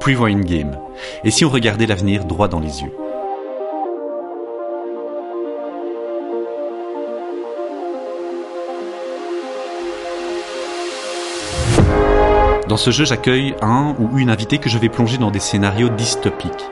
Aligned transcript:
Pre-Wine 0.00 0.44
Game. 0.44 0.78
Et 1.24 1.30
si 1.30 1.44
on 1.44 1.50
regardait 1.50 1.86
l'avenir 1.86 2.24
droit 2.24 2.48
dans 2.48 2.58
les 2.58 2.82
yeux? 2.82 2.92
Dans 12.66 12.76
ce 12.76 12.90
jeu, 12.90 13.04
j'accueille 13.04 13.54
un 13.60 13.94
ou 13.98 14.16
une 14.16 14.30
invitée 14.30 14.58
que 14.58 14.70
je 14.70 14.78
vais 14.78 14.88
plonger 14.88 15.18
dans 15.18 15.30
des 15.30 15.40
scénarios 15.40 15.90
dystopiques. 15.90 16.70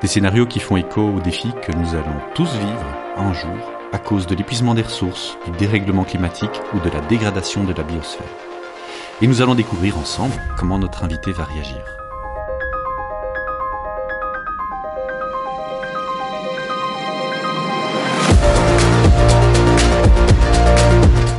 Des 0.00 0.08
scénarios 0.08 0.46
qui 0.46 0.60
font 0.60 0.76
écho 0.76 1.02
aux 1.02 1.20
défis 1.20 1.52
que 1.62 1.72
nous 1.72 1.94
allons 1.94 2.20
tous 2.34 2.50
vivre 2.54 2.86
un 3.18 3.34
jour 3.34 3.72
à 3.92 3.98
cause 3.98 4.26
de 4.26 4.34
l'épuisement 4.34 4.74
des 4.74 4.82
ressources, 4.82 5.36
du 5.44 5.50
dérèglement 5.58 6.04
climatique 6.04 6.60
ou 6.74 6.80
de 6.80 6.88
la 6.88 7.00
dégradation 7.00 7.64
de 7.64 7.74
la 7.74 7.82
biosphère. 7.82 8.26
Et 9.20 9.26
nous 9.26 9.42
allons 9.42 9.54
découvrir 9.54 9.98
ensemble 9.98 10.34
comment 10.56 10.78
notre 10.78 11.04
invité 11.04 11.32
va 11.32 11.44
réagir. 11.44 12.01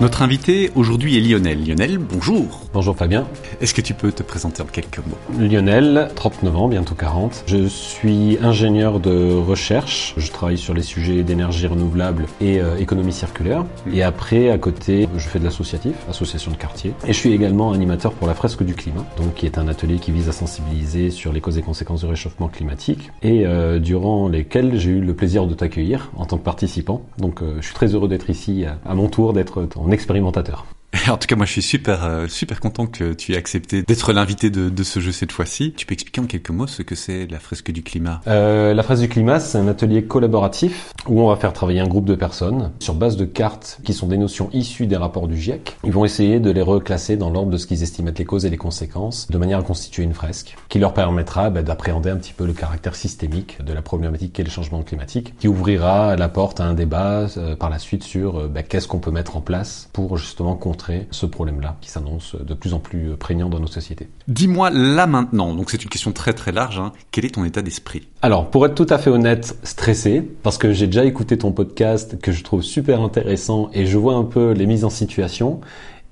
Notre 0.03 0.21
invité 0.21 0.69
aujourd'hui 0.75 1.17
est 1.17 1.21
Lionel. 1.21 1.65
Lionel, 1.65 1.97
bonjour. 1.97 2.63
Bonjour 2.73 2.93
Fabien. 2.93 3.25
Est-ce 3.61 3.73
que 3.73 3.79
tu 3.79 3.93
peux 3.93 4.11
te 4.11 4.21
présenter 4.21 4.61
en 4.61 4.65
quelques 4.65 4.97
mots? 4.97 5.39
Lionel, 5.39 6.09
39 6.13 6.57
ans, 6.57 6.67
bientôt 6.67 6.93
40. 6.93 7.45
Je 7.47 7.67
suis 7.67 8.37
ingénieur 8.41 8.99
de 8.99 9.31
recherche. 9.33 10.13
Je 10.17 10.29
travaille 10.29 10.57
sur 10.57 10.73
les 10.73 10.81
sujets 10.81 11.23
d'énergie 11.23 11.67
renouvelable 11.67 12.25
et 12.41 12.59
euh, 12.59 12.75
économie 12.75 13.13
circulaire. 13.13 13.63
Et 13.93 14.03
après, 14.03 14.49
à 14.49 14.57
côté, 14.57 15.07
je 15.15 15.25
fais 15.25 15.39
de 15.39 15.45
l'associatif, 15.45 15.93
association 16.09 16.51
de 16.51 16.57
quartier. 16.57 16.91
Et 17.07 17.13
je 17.13 17.17
suis 17.17 17.31
également 17.31 17.71
animateur 17.71 18.11
pour 18.11 18.27
la 18.27 18.33
fresque 18.33 18.63
du 18.63 18.75
climat, 18.75 19.05
donc 19.15 19.35
qui 19.35 19.45
est 19.45 19.57
un 19.57 19.69
atelier 19.69 19.99
qui 19.99 20.11
vise 20.11 20.27
à 20.27 20.33
sensibiliser 20.33 21.11
sur 21.11 21.31
les 21.31 21.39
causes 21.39 21.57
et 21.59 21.61
conséquences 21.61 22.01
du 22.01 22.07
réchauffement 22.07 22.49
climatique. 22.49 23.09
Et 23.21 23.45
euh, 23.45 23.79
durant 23.79 24.27
lesquels 24.27 24.77
j'ai 24.77 24.91
eu 24.91 24.99
le 24.99 25.13
plaisir 25.13 25.47
de 25.47 25.53
t'accueillir 25.53 26.11
en 26.17 26.25
tant 26.25 26.37
que 26.37 26.43
participant. 26.43 27.03
Donc 27.19 27.41
euh, 27.41 27.55
je 27.61 27.67
suis 27.67 27.75
très 27.75 27.95
heureux 27.95 28.09
d'être 28.09 28.29
ici, 28.29 28.65
à, 28.65 28.79
à 28.85 28.95
mon 28.95 29.07
tour 29.07 29.31
d'être 29.31 29.63
ton 29.63 29.92
expérimentateur. 29.93 30.65
En 31.09 31.17
tout 31.17 31.27
cas, 31.27 31.35
moi, 31.35 31.45
je 31.45 31.51
suis 31.51 31.61
super, 31.61 32.05
euh, 32.05 32.27
super 32.27 32.59
content 32.59 32.85
que 32.87 33.13
tu 33.13 33.33
aies 33.33 33.37
accepté 33.37 33.83
d'être 33.83 34.13
l'invité 34.13 34.49
de, 34.49 34.69
de, 34.69 34.83
ce 34.83 34.99
jeu 34.99 35.11
cette 35.11 35.31
fois-ci. 35.31 35.73
Tu 35.75 35.85
peux 35.85 35.93
expliquer 35.93 36.21
en 36.21 36.25
quelques 36.25 36.49
mots 36.49 36.67
ce 36.67 36.81
que 36.81 36.95
c'est 36.95 37.27
la 37.27 37.39
fresque 37.39 37.71
du 37.71 37.83
climat? 37.83 38.21
Euh, 38.27 38.73
La 38.73 38.83
fresque 38.83 39.01
du 39.01 39.09
climat, 39.09 39.39
c'est 39.39 39.57
un 39.57 39.67
atelier 39.67 40.05
collaboratif 40.05 40.93
où 41.07 41.21
on 41.21 41.27
va 41.27 41.35
faire 41.35 41.53
travailler 41.53 41.79
un 41.79 41.87
groupe 41.87 42.05
de 42.05 42.15
personnes 42.15 42.71
sur 42.79 42.93
base 42.93 43.17
de 43.17 43.25
cartes 43.25 43.79
qui 43.83 43.93
sont 43.93 44.07
des 44.07 44.17
notions 44.17 44.49
issues 44.53 44.87
des 44.87 44.95
rapports 44.95 45.27
du 45.27 45.37
GIEC. 45.37 45.77
Ils 45.83 45.91
vont 45.91 46.05
essayer 46.05 46.39
de 46.39 46.51
les 46.51 46.61
reclasser 46.61 47.17
dans 47.17 47.29
l'ordre 47.29 47.51
de 47.51 47.57
ce 47.57 47.67
qu'ils 47.67 47.83
estiment 47.83 48.09
être 48.09 48.19
les 48.19 48.25
causes 48.25 48.45
et 48.45 48.49
les 48.49 48.57
conséquences, 48.57 49.27
de 49.29 49.37
manière 49.37 49.59
à 49.59 49.63
constituer 49.63 50.03
une 50.03 50.13
fresque 50.13 50.55
qui 50.69 50.79
leur 50.79 50.93
permettra 50.93 51.49
bah, 51.49 51.63
d'appréhender 51.63 52.09
un 52.09 52.17
petit 52.17 52.33
peu 52.33 52.45
le 52.45 52.53
caractère 52.53 52.95
systémique 52.95 53.63
de 53.63 53.73
la 53.73 53.81
problématique 53.81 54.33
qu'est 54.33 54.43
le 54.43 54.49
changement 54.49 54.81
climatique, 54.83 55.33
qui 55.39 55.47
ouvrira 55.47 56.15
la 56.15 56.29
porte 56.29 56.59
à 56.59 56.65
un 56.65 56.73
débat 56.73 57.27
euh, 57.37 57.55
par 57.55 57.69
la 57.69 57.79
suite 57.79 58.03
sur 58.03 58.39
euh, 58.39 58.47
bah, 58.47 58.63
qu'est-ce 58.63 58.87
qu'on 58.87 58.99
peut 58.99 59.11
mettre 59.11 59.37
en 59.37 59.41
place 59.41 59.89
pour 59.93 60.17
justement 60.17 60.55
contrer 60.55 60.82
ce 61.11 61.25
problème-là 61.25 61.77
qui 61.81 61.89
s'annonce 61.89 62.35
de 62.35 62.53
plus 62.53 62.73
en 62.73 62.79
plus 62.79 63.15
prégnant 63.17 63.49
dans 63.49 63.59
nos 63.59 63.67
sociétés. 63.67 64.09
Dis-moi 64.27 64.69
là 64.69 65.07
maintenant, 65.07 65.53
donc 65.53 65.69
c'est 65.71 65.83
une 65.83 65.89
question 65.89 66.11
très 66.11 66.33
très 66.33 66.51
large, 66.51 66.79
hein, 66.79 66.91
quel 67.11 67.25
est 67.25 67.35
ton 67.35 67.45
état 67.45 67.61
d'esprit? 67.61 68.07
Alors 68.21 68.49
pour 68.49 68.65
être 68.65 68.75
tout 68.75 68.87
à 68.89 68.97
fait 68.97 69.09
honnête, 69.09 69.57
stressé, 69.63 70.21
parce 70.43 70.57
que 70.57 70.71
j'ai 70.71 70.87
déjà 70.87 71.05
écouté 71.05 71.37
ton 71.37 71.51
podcast 71.51 72.19
que 72.19 72.31
je 72.31 72.43
trouve 72.43 72.61
super 72.61 73.01
intéressant 73.01 73.69
et 73.73 73.85
je 73.85 73.97
vois 73.97 74.15
un 74.15 74.23
peu 74.23 74.51
les 74.51 74.65
mises 74.65 74.85
en 74.85 74.89
situation 74.89 75.61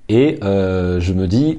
et 0.08 0.38
euh, 0.42 1.00
je 1.00 1.12
me 1.12 1.26
dis, 1.26 1.58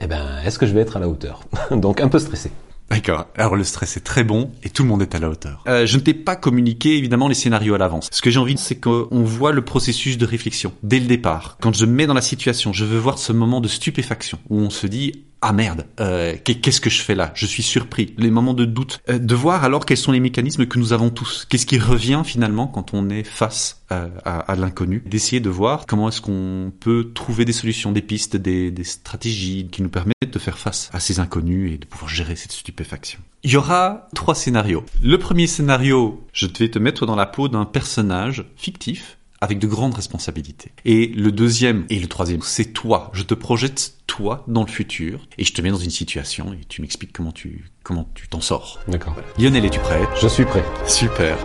eh 0.00 0.06
ben, 0.06 0.22
est-ce 0.44 0.58
que 0.58 0.66
je 0.66 0.74
vais 0.74 0.80
être 0.80 0.96
à 0.96 1.00
la 1.00 1.08
hauteur? 1.08 1.40
Donc 1.70 2.00
un 2.00 2.08
peu 2.08 2.18
stressé. 2.18 2.50
D'accord. 2.90 3.26
Alors 3.36 3.56
le 3.56 3.64
stress 3.64 3.96
est 3.96 4.04
très 4.04 4.24
bon 4.24 4.50
et 4.62 4.70
tout 4.70 4.82
le 4.82 4.88
monde 4.88 5.02
est 5.02 5.14
à 5.14 5.18
la 5.18 5.28
hauteur. 5.28 5.64
Euh, 5.66 5.86
je 5.86 5.96
ne 5.96 6.02
t'ai 6.02 6.14
pas 6.14 6.36
communiqué 6.36 6.96
évidemment 6.96 7.28
les 7.28 7.34
scénarios 7.34 7.74
à 7.74 7.78
l'avance. 7.78 8.08
Ce 8.12 8.22
que 8.22 8.30
j'ai 8.30 8.38
envie, 8.38 8.58
c'est 8.58 8.76
qu'on 8.76 9.22
voit 9.24 9.52
le 9.52 9.64
processus 9.64 10.18
de 10.18 10.26
réflexion 10.26 10.72
dès 10.82 11.00
le 11.00 11.06
départ. 11.06 11.56
Quand 11.60 11.74
je 11.74 11.86
me 11.86 11.92
mets 11.92 12.06
dans 12.06 12.14
la 12.14 12.20
situation, 12.20 12.72
je 12.72 12.84
veux 12.84 12.98
voir 12.98 13.18
ce 13.18 13.32
moment 13.32 13.60
de 13.60 13.68
stupéfaction 13.68 14.38
où 14.50 14.58
on 14.60 14.70
se 14.70 14.86
dit 14.86 15.24
ah 15.40 15.52
merde, 15.52 15.86
euh, 16.00 16.36
qu'est-ce 16.42 16.80
que 16.80 16.88
je 16.88 17.02
fais 17.02 17.14
là? 17.14 17.30
Je 17.34 17.44
suis 17.44 17.62
surpris. 17.62 18.14
Les 18.16 18.30
moments 18.30 18.54
de 18.54 18.64
doute. 18.64 19.00
Euh, 19.10 19.18
de 19.18 19.34
voir 19.34 19.62
alors 19.64 19.84
quels 19.84 19.98
sont 19.98 20.12
les 20.12 20.20
mécanismes 20.20 20.66
que 20.66 20.78
nous 20.78 20.92
avons 20.92 21.10
tous. 21.10 21.46
Qu'est-ce 21.48 21.66
qui 21.66 21.78
revient 21.78 22.22
finalement 22.24 22.66
quand 22.66 22.94
on 22.94 23.10
est 23.10 23.24
face 23.24 23.84
à, 23.90 24.56
l'inconnu? 24.56 25.02
D'essayer 25.06 25.40
de 25.40 25.50
voir 25.50 25.84
comment 25.86 26.08
est-ce 26.08 26.20
qu'on 26.20 26.72
peut 26.80 27.12
trouver 27.14 27.44
des 27.44 27.52
solutions, 27.52 27.92
des 27.92 28.02
pistes, 28.02 28.36
des, 28.36 28.70
des 28.70 28.84
stratégies 28.84 29.68
qui 29.70 29.82
nous 29.82 29.90
permettent 29.90 30.14
de 30.32 30.38
faire 30.38 30.58
face 30.58 30.88
à 30.92 31.00
ces 31.00 31.20
inconnus 31.20 31.72
et 31.72 31.78
de 31.78 31.84
pouvoir 31.84 32.08
gérer 32.10 32.36
cette 32.36 32.52
stupéfaction. 32.52 33.20
Il 33.42 33.50
y 33.50 33.56
aura 33.56 34.08
trois 34.14 34.34
scénarios. 34.34 34.84
Le 35.02 35.18
premier 35.18 35.46
scénario, 35.46 36.24
je 36.32 36.46
vais 36.46 36.70
te 36.70 36.78
mettre 36.78 37.04
dans 37.04 37.16
la 37.16 37.26
peau 37.26 37.48
d'un 37.48 37.66
personnage 37.66 38.46
fictif 38.56 39.18
avec 39.40 39.58
de 39.58 39.66
grandes 39.66 39.94
responsabilités. 39.94 40.72
Et 40.84 41.08
le 41.08 41.32
deuxième 41.32 41.84
et 41.90 41.98
le 41.98 42.06
troisième, 42.06 42.42
c'est 42.42 42.72
toi. 42.72 43.10
Je 43.12 43.22
te 43.22 43.34
projette 43.34 43.94
toi 44.06 44.44
dans 44.48 44.62
le 44.62 44.70
futur 44.70 45.26
et 45.38 45.44
je 45.44 45.52
te 45.52 45.60
mets 45.62 45.70
dans 45.70 45.76
une 45.76 45.90
situation 45.90 46.52
et 46.52 46.64
tu 46.68 46.82
m'expliques 46.82 47.12
comment 47.12 47.32
tu 47.32 47.70
comment 47.82 48.08
tu 48.14 48.28
t'en 48.28 48.40
sors. 48.40 48.80
D'accord. 48.88 49.14
Voilà. 49.14 49.28
Lionel, 49.38 49.64
es-tu 49.64 49.80
prêt? 49.80 50.00
Je 50.20 50.28
suis 50.28 50.44
prêt. 50.44 50.64
Super. 50.86 51.36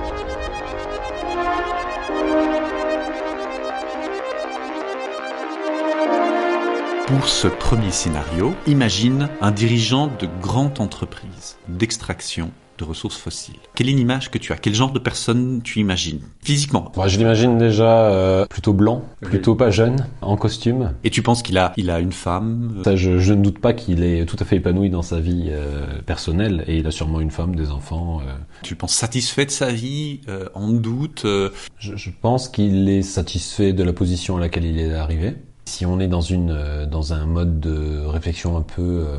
Pour 7.07 7.27
ce 7.27 7.47
premier 7.47 7.91
scénario, 7.91 8.53
imagine 8.67 9.29
un 9.41 9.49
dirigeant 9.49 10.07
de 10.07 10.29
grande 10.41 10.79
entreprise 10.79 11.57
d'extraction 11.67 12.51
de 12.79 12.83
ressources 12.85 13.17
fossiles. 13.17 13.59
Quelle 13.75 13.89
est 13.89 13.93
l'image 13.93 14.31
que 14.31 14.37
tu 14.37 14.53
as? 14.53 14.57
Quel 14.57 14.73
genre 14.73 14.91
de 14.91 14.99
personne 14.99 15.61
tu 15.63 15.79
imagines? 15.79 16.21
Physiquement 16.41 16.91
Je 17.05 17.17
l'imagine 17.17 17.57
déjà 17.57 18.05
euh, 18.05 18.45
plutôt 18.45 18.73
blanc, 18.73 19.03
plutôt 19.21 19.55
pas 19.55 19.69
jeune, 19.69 20.07
en 20.21 20.37
costume. 20.37 20.93
Et 21.03 21.09
tu 21.09 21.21
penses 21.21 21.43
qu'il 21.43 21.57
a, 21.57 21.73
il 21.77 21.91
a 21.91 21.99
une 21.99 22.13
femme? 22.13 22.81
Ça, 22.83 22.95
je, 22.95 23.19
je, 23.19 23.33
ne 23.33 23.43
doute 23.43 23.59
pas 23.59 23.73
qu'il 23.73 24.03
est 24.03 24.25
tout 24.25 24.37
à 24.39 24.45
fait 24.45 24.55
épanoui 24.55 24.89
dans 24.89 25.01
sa 25.01 25.19
vie 25.19 25.49
euh, 25.49 26.01
personnelle 26.05 26.63
et 26.67 26.77
il 26.77 26.87
a 26.87 26.91
sûrement 26.91 27.19
une 27.19 27.31
femme, 27.31 27.55
des 27.55 27.71
enfants. 27.71 28.21
Euh. 28.21 28.31
Tu 28.63 28.75
penses 28.75 28.93
satisfait 28.93 29.45
de 29.45 29.51
sa 29.51 29.71
vie 29.71 30.21
En 30.53 30.69
doute 30.69 31.25
je, 31.25 31.95
je 31.95 32.09
pense 32.21 32.47
qu'il 32.47 32.89
est 32.89 33.01
satisfait 33.01 33.73
de 33.73 33.83
la 33.83 33.93
position 33.93 34.37
à 34.37 34.39
laquelle 34.39 34.65
il 34.65 34.79
est 34.79 34.93
arrivé. 34.93 35.35
Si 35.69 35.85
on 35.85 35.99
est 35.99 36.07
dans 36.07 36.19
une 36.19 36.87
dans 36.91 37.13
un 37.13 37.27
mode 37.27 37.59
de 37.59 38.03
réflexion 38.03 38.57
un 38.57 38.63
peu 38.63 39.05
euh, 39.07 39.17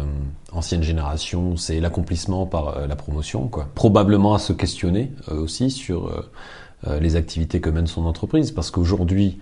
ancienne 0.50 0.82
génération, 0.82 1.56
c'est 1.56 1.78
l'accomplissement 1.78 2.44
par 2.44 2.76
euh, 2.76 2.86
la 2.88 2.96
promotion, 2.96 3.46
quoi. 3.46 3.68
Probablement 3.76 4.34
à 4.34 4.40
se 4.40 4.52
questionner 4.52 5.12
euh, 5.28 5.40
aussi 5.40 5.70
sur 5.70 6.12
les 7.00 7.14
activités 7.14 7.60
que 7.60 7.70
mène 7.70 7.86
son 7.86 8.04
entreprise, 8.04 8.50
parce 8.50 8.70
qu'aujourd'hui 8.70 9.38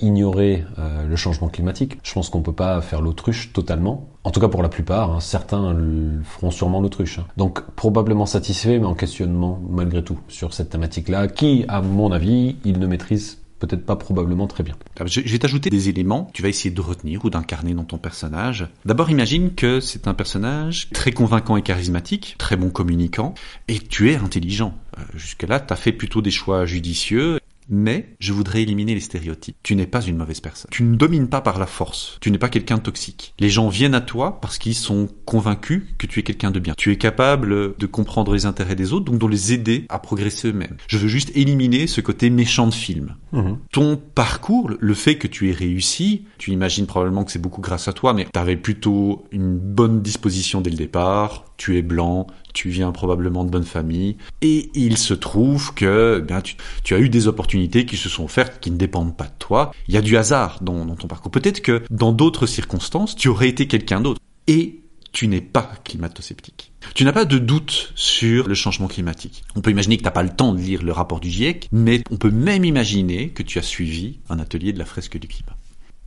ignorer 0.00 0.64
le 1.08 1.16
changement 1.16 1.48
climatique, 1.48 1.98
je 2.02 2.12
pense 2.12 2.28
qu'on 2.28 2.42
peut 2.42 2.52
pas 2.52 2.80
faire 2.80 3.00
l'autruche 3.00 3.52
totalement. 3.52 4.08
En 4.24 4.30
tout 4.30 4.40
cas 4.40 4.48
pour 4.48 4.62
la 4.62 4.68
plupart, 4.68 5.12
hein, 5.12 5.20
certains 5.20 5.76
feront 6.24 6.50
sûrement 6.50 6.80
l'autruche. 6.80 7.20
Hein. 7.20 7.26
Donc 7.36 7.62
probablement 7.76 8.26
satisfait, 8.26 8.78
mais 8.80 8.86
en 8.86 8.94
questionnement 8.94 9.60
malgré 9.70 10.02
tout 10.02 10.18
sur 10.28 10.54
cette 10.54 10.70
thématique-là, 10.70 11.28
qui, 11.28 11.64
à 11.68 11.82
mon 11.82 12.10
avis, 12.10 12.56
il 12.64 12.80
ne 12.80 12.86
maîtrise 12.86 13.38
peut-être 13.58 13.84
pas 13.84 13.96
probablement 13.96 14.46
très 14.46 14.62
bien. 14.62 14.76
Je 15.04 15.20
vais 15.20 15.38
t'ajouter 15.38 15.70
des 15.70 15.88
éléments, 15.88 16.30
tu 16.32 16.42
vas 16.42 16.48
essayer 16.48 16.70
de 16.70 16.80
retenir 16.80 17.24
ou 17.24 17.30
d'incarner 17.30 17.74
dans 17.74 17.84
ton 17.84 17.98
personnage. 17.98 18.68
D'abord 18.84 19.10
imagine 19.10 19.54
que 19.54 19.80
c'est 19.80 20.08
un 20.08 20.14
personnage 20.14 20.88
très 20.90 21.12
convaincant 21.12 21.56
et 21.56 21.62
charismatique, 21.62 22.36
très 22.38 22.56
bon 22.56 22.70
communicant, 22.70 23.34
et 23.68 23.78
tu 23.78 24.10
es 24.10 24.16
intelligent. 24.16 24.74
Jusque-là, 25.14 25.60
tu 25.60 25.72
as 25.72 25.76
fait 25.76 25.92
plutôt 25.92 26.22
des 26.22 26.30
choix 26.30 26.66
judicieux 26.66 27.38
mais 27.68 28.16
je 28.18 28.32
voudrais 28.32 28.62
éliminer 28.62 28.94
les 28.94 29.00
stéréotypes. 29.00 29.56
Tu 29.62 29.76
n'es 29.76 29.86
pas 29.86 30.02
une 30.02 30.16
mauvaise 30.16 30.40
personne. 30.40 30.70
Tu 30.70 30.82
ne 30.82 30.96
domines 30.96 31.28
pas 31.28 31.40
par 31.40 31.58
la 31.58 31.66
force. 31.66 32.18
Tu 32.20 32.30
n'es 32.30 32.38
pas 32.38 32.48
quelqu'un 32.48 32.76
de 32.76 32.82
toxique. 32.82 33.34
Les 33.38 33.50
gens 33.50 33.68
viennent 33.68 33.94
à 33.94 34.00
toi 34.00 34.40
parce 34.40 34.58
qu'ils 34.58 34.74
sont 34.74 35.08
convaincus 35.24 35.84
que 35.98 36.06
tu 36.06 36.20
es 36.20 36.22
quelqu'un 36.22 36.50
de 36.50 36.60
bien. 36.60 36.74
Tu 36.76 36.92
es 36.92 36.96
capable 36.96 37.76
de 37.76 37.86
comprendre 37.86 38.32
les 38.34 38.46
intérêts 38.46 38.76
des 38.76 38.92
autres, 38.92 39.04
donc 39.04 39.20
de 39.20 39.26
les 39.26 39.52
aider 39.52 39.86
à 39.88 39.98
progresser 39.98 40.48
eux-mêmes. 40.48 40.76
Je 40.88 40.98
veux 40.98 41.08
juste 41.08 41.32
éliminer 41.34 41.86
ce 41.86 42.00
côté 42.00 42.30
méchant 42.30 42.66
de 42.66 42.74
film. 42.74 43.16
Mmh. 43.32 43.52
Ton 43.72 43.96
parcours, 43.96 44.70
le 44.78 44.94
fait 44.94 45.16
que 45.16 45.26
tu 45.26 45.50
aies 45.50 45.54
réussi, 45.54 46.24
tu 46.38 46.52
imagines 46.52 46.86
probablement 46.86 47.24
que 47.24 47.32
c'est 47.32 47.40
beaucoup 47.40 47.60
grâce 47.60 47.88
à 47.88 47.92
toi, 47.92 48.12
mais 48.12 48.26
tu 48.32 48.38
avais 48.38 48.56
plutôt 48.56 49.24
une 49.32 49.58
bonne 49.58 50.02
disposition 50.02 50.60
dès 50.60 50.70
le 50.70 50.76
départ, 50.76 51.44
tu 51.56 51.76
es 51.76 51.82
blanc, 51.82 52.26
tu 52.56 52.70
viens 52.70 52.90
probablement 52.90 53.44
de 53.44 53.50
bonne 53.50 53.64
famille, 53.64 54.16
et 54.40 54.70
il 54.74 54.96
se 54.96 55.12
trouve 55.12 55.74
que 55.74 56.20
bien, 56.20 56.40
tu, 56.40 56.56
tu, 56.84 56.94
as 56.94 56.98
eu 56.98 57.10
des 57.10 57.28
opportunités 57.28 57.84
qui 57.84 57.98
se 57.98 58.08
sont 58.08 58.24
offertes 58.24 58.60
qui 58.60 58.70
ne 58.70 58.78
dépendent 58.78 59.14
pas 59.14 59.26
de 59.26 59.34
toi. 59.38 59.72
Il 59.88 59.94
y 59.94 59.98
a 59.98 60.00
du 60.00 60.16
hasard 60.16 60.60
dans, 60.62 60.86
dans 60.86 60.96
ton 60.96 61.06
parcours. 61.06 61.30
Peut-être 61.30 61.60
que 61.60 61.82
dans 61.90 62.12
d'autres 62.12 62.46
circonstances, 62.46 63.14
tu 63.14 63.28
aurais 63.28 63.48
été 63.48 63.66
quelqu'un 63.66 64.00
d'autre. 64.00 64.20
Et 64.46 64.80
tu 65.12 65.28
n'es 65.28 65.42
pas 65.42 65.70
climato-sceptique. 65.84 66.72
Tu 66.94 67.04
n'as 67.04 67.12
pas 67.12 67.26
de 67.26 67.38
doute 67.38 67.92
sur 67.94 68.48
le 68.48 68.54
changement 68.54 68.86
climatique. 68.86 69.44
On 69.54 69.60
peut 69.60 69.70
imaginer 69.70 69.96
que 69.96 70.02
tu 70.02 70.06
n'as 70.06 70.10
pas 70.10 70.22
le 70.22 70.34
temps 70.34 70.54
de 70.54 70.60
lire 70.60 70.82
le 70.82 70.92
rapport 70.92 71.20
du 71.20 71.28
GIEC, 71.28 71.68
mais 71.72 72.02
on 72.10 72.16
peut 72.16 72.30
même 72.30 72.64
imaginer 72.64 73.30
que 73.30 73.42
tu 73.42 73.58
as 73.58 73.62
suivi 73.62 74.20
un 74.30 74.38
atelier 74.38 74.72
de 74.72 74.78
la 74.78 74.84
fresque 74.86 75.18
du 75.18 75.28
climat. 75.28 75.55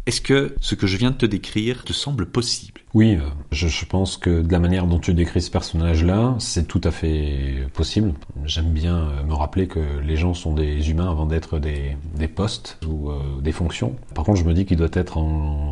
Est-ce 0.09 0.21
que 0.21 0.55
ce 0.59 0.73
que 0.73 0.87
je 0.87 0.97
viens 0.97 1.11
de 1.11 1.17
te 1.17 1.27
décrire 1.27 1.83
te 1.83 1.93
semble 1.93 2.25
possible? 2.25 2.81
Oui, 2.95 3.13
euh, 3.13 3.29
je, 3.51 3.85
pense 3.85 4.17
que 4.17 4.41
de 4.41 4.51
la 4.51 4.57
manière 4.57 4.87
dont 4.87 4.97
tu 4.97 5.13
décris 5.13 5.43
ce 5.43 5.51
personnage-là, 5.51 6.33
c'est 6.39 6.67
tout 6.67 6.81
à 6.83 6.89
fait 6.89 7.67
possible. 7.75 8.13
J'aime 8.43 8.71
bien 8.71 8.97
euh, 8.97 9.23
me 9.23 9.35
rappeler 9.35 9.67
que 9.67 9.99
les 10.03 10.15
gens 10.15 10.33
sont 10.33 10.55
des 10.55 10.89
humains 10.89 11.11
avant 11.11 11.27
d'être 11.27 11.59
des, 11.59 11.95
des 12.15 12.27
postes 12.27 12.79
ou 12.87 13.11
euh, 13.11 13.19
des 13.39 13.51
fonctions. 13.51 13.95
Par 14.15 14.25
contre, 14.25 14.39
je 14.39 14.45
me 14.45 14.55
dis 14.55 14.65
qu'il 14.65 14.77
doit 14.77 14.87
être 14.93 15.19
en, 15.19 15.68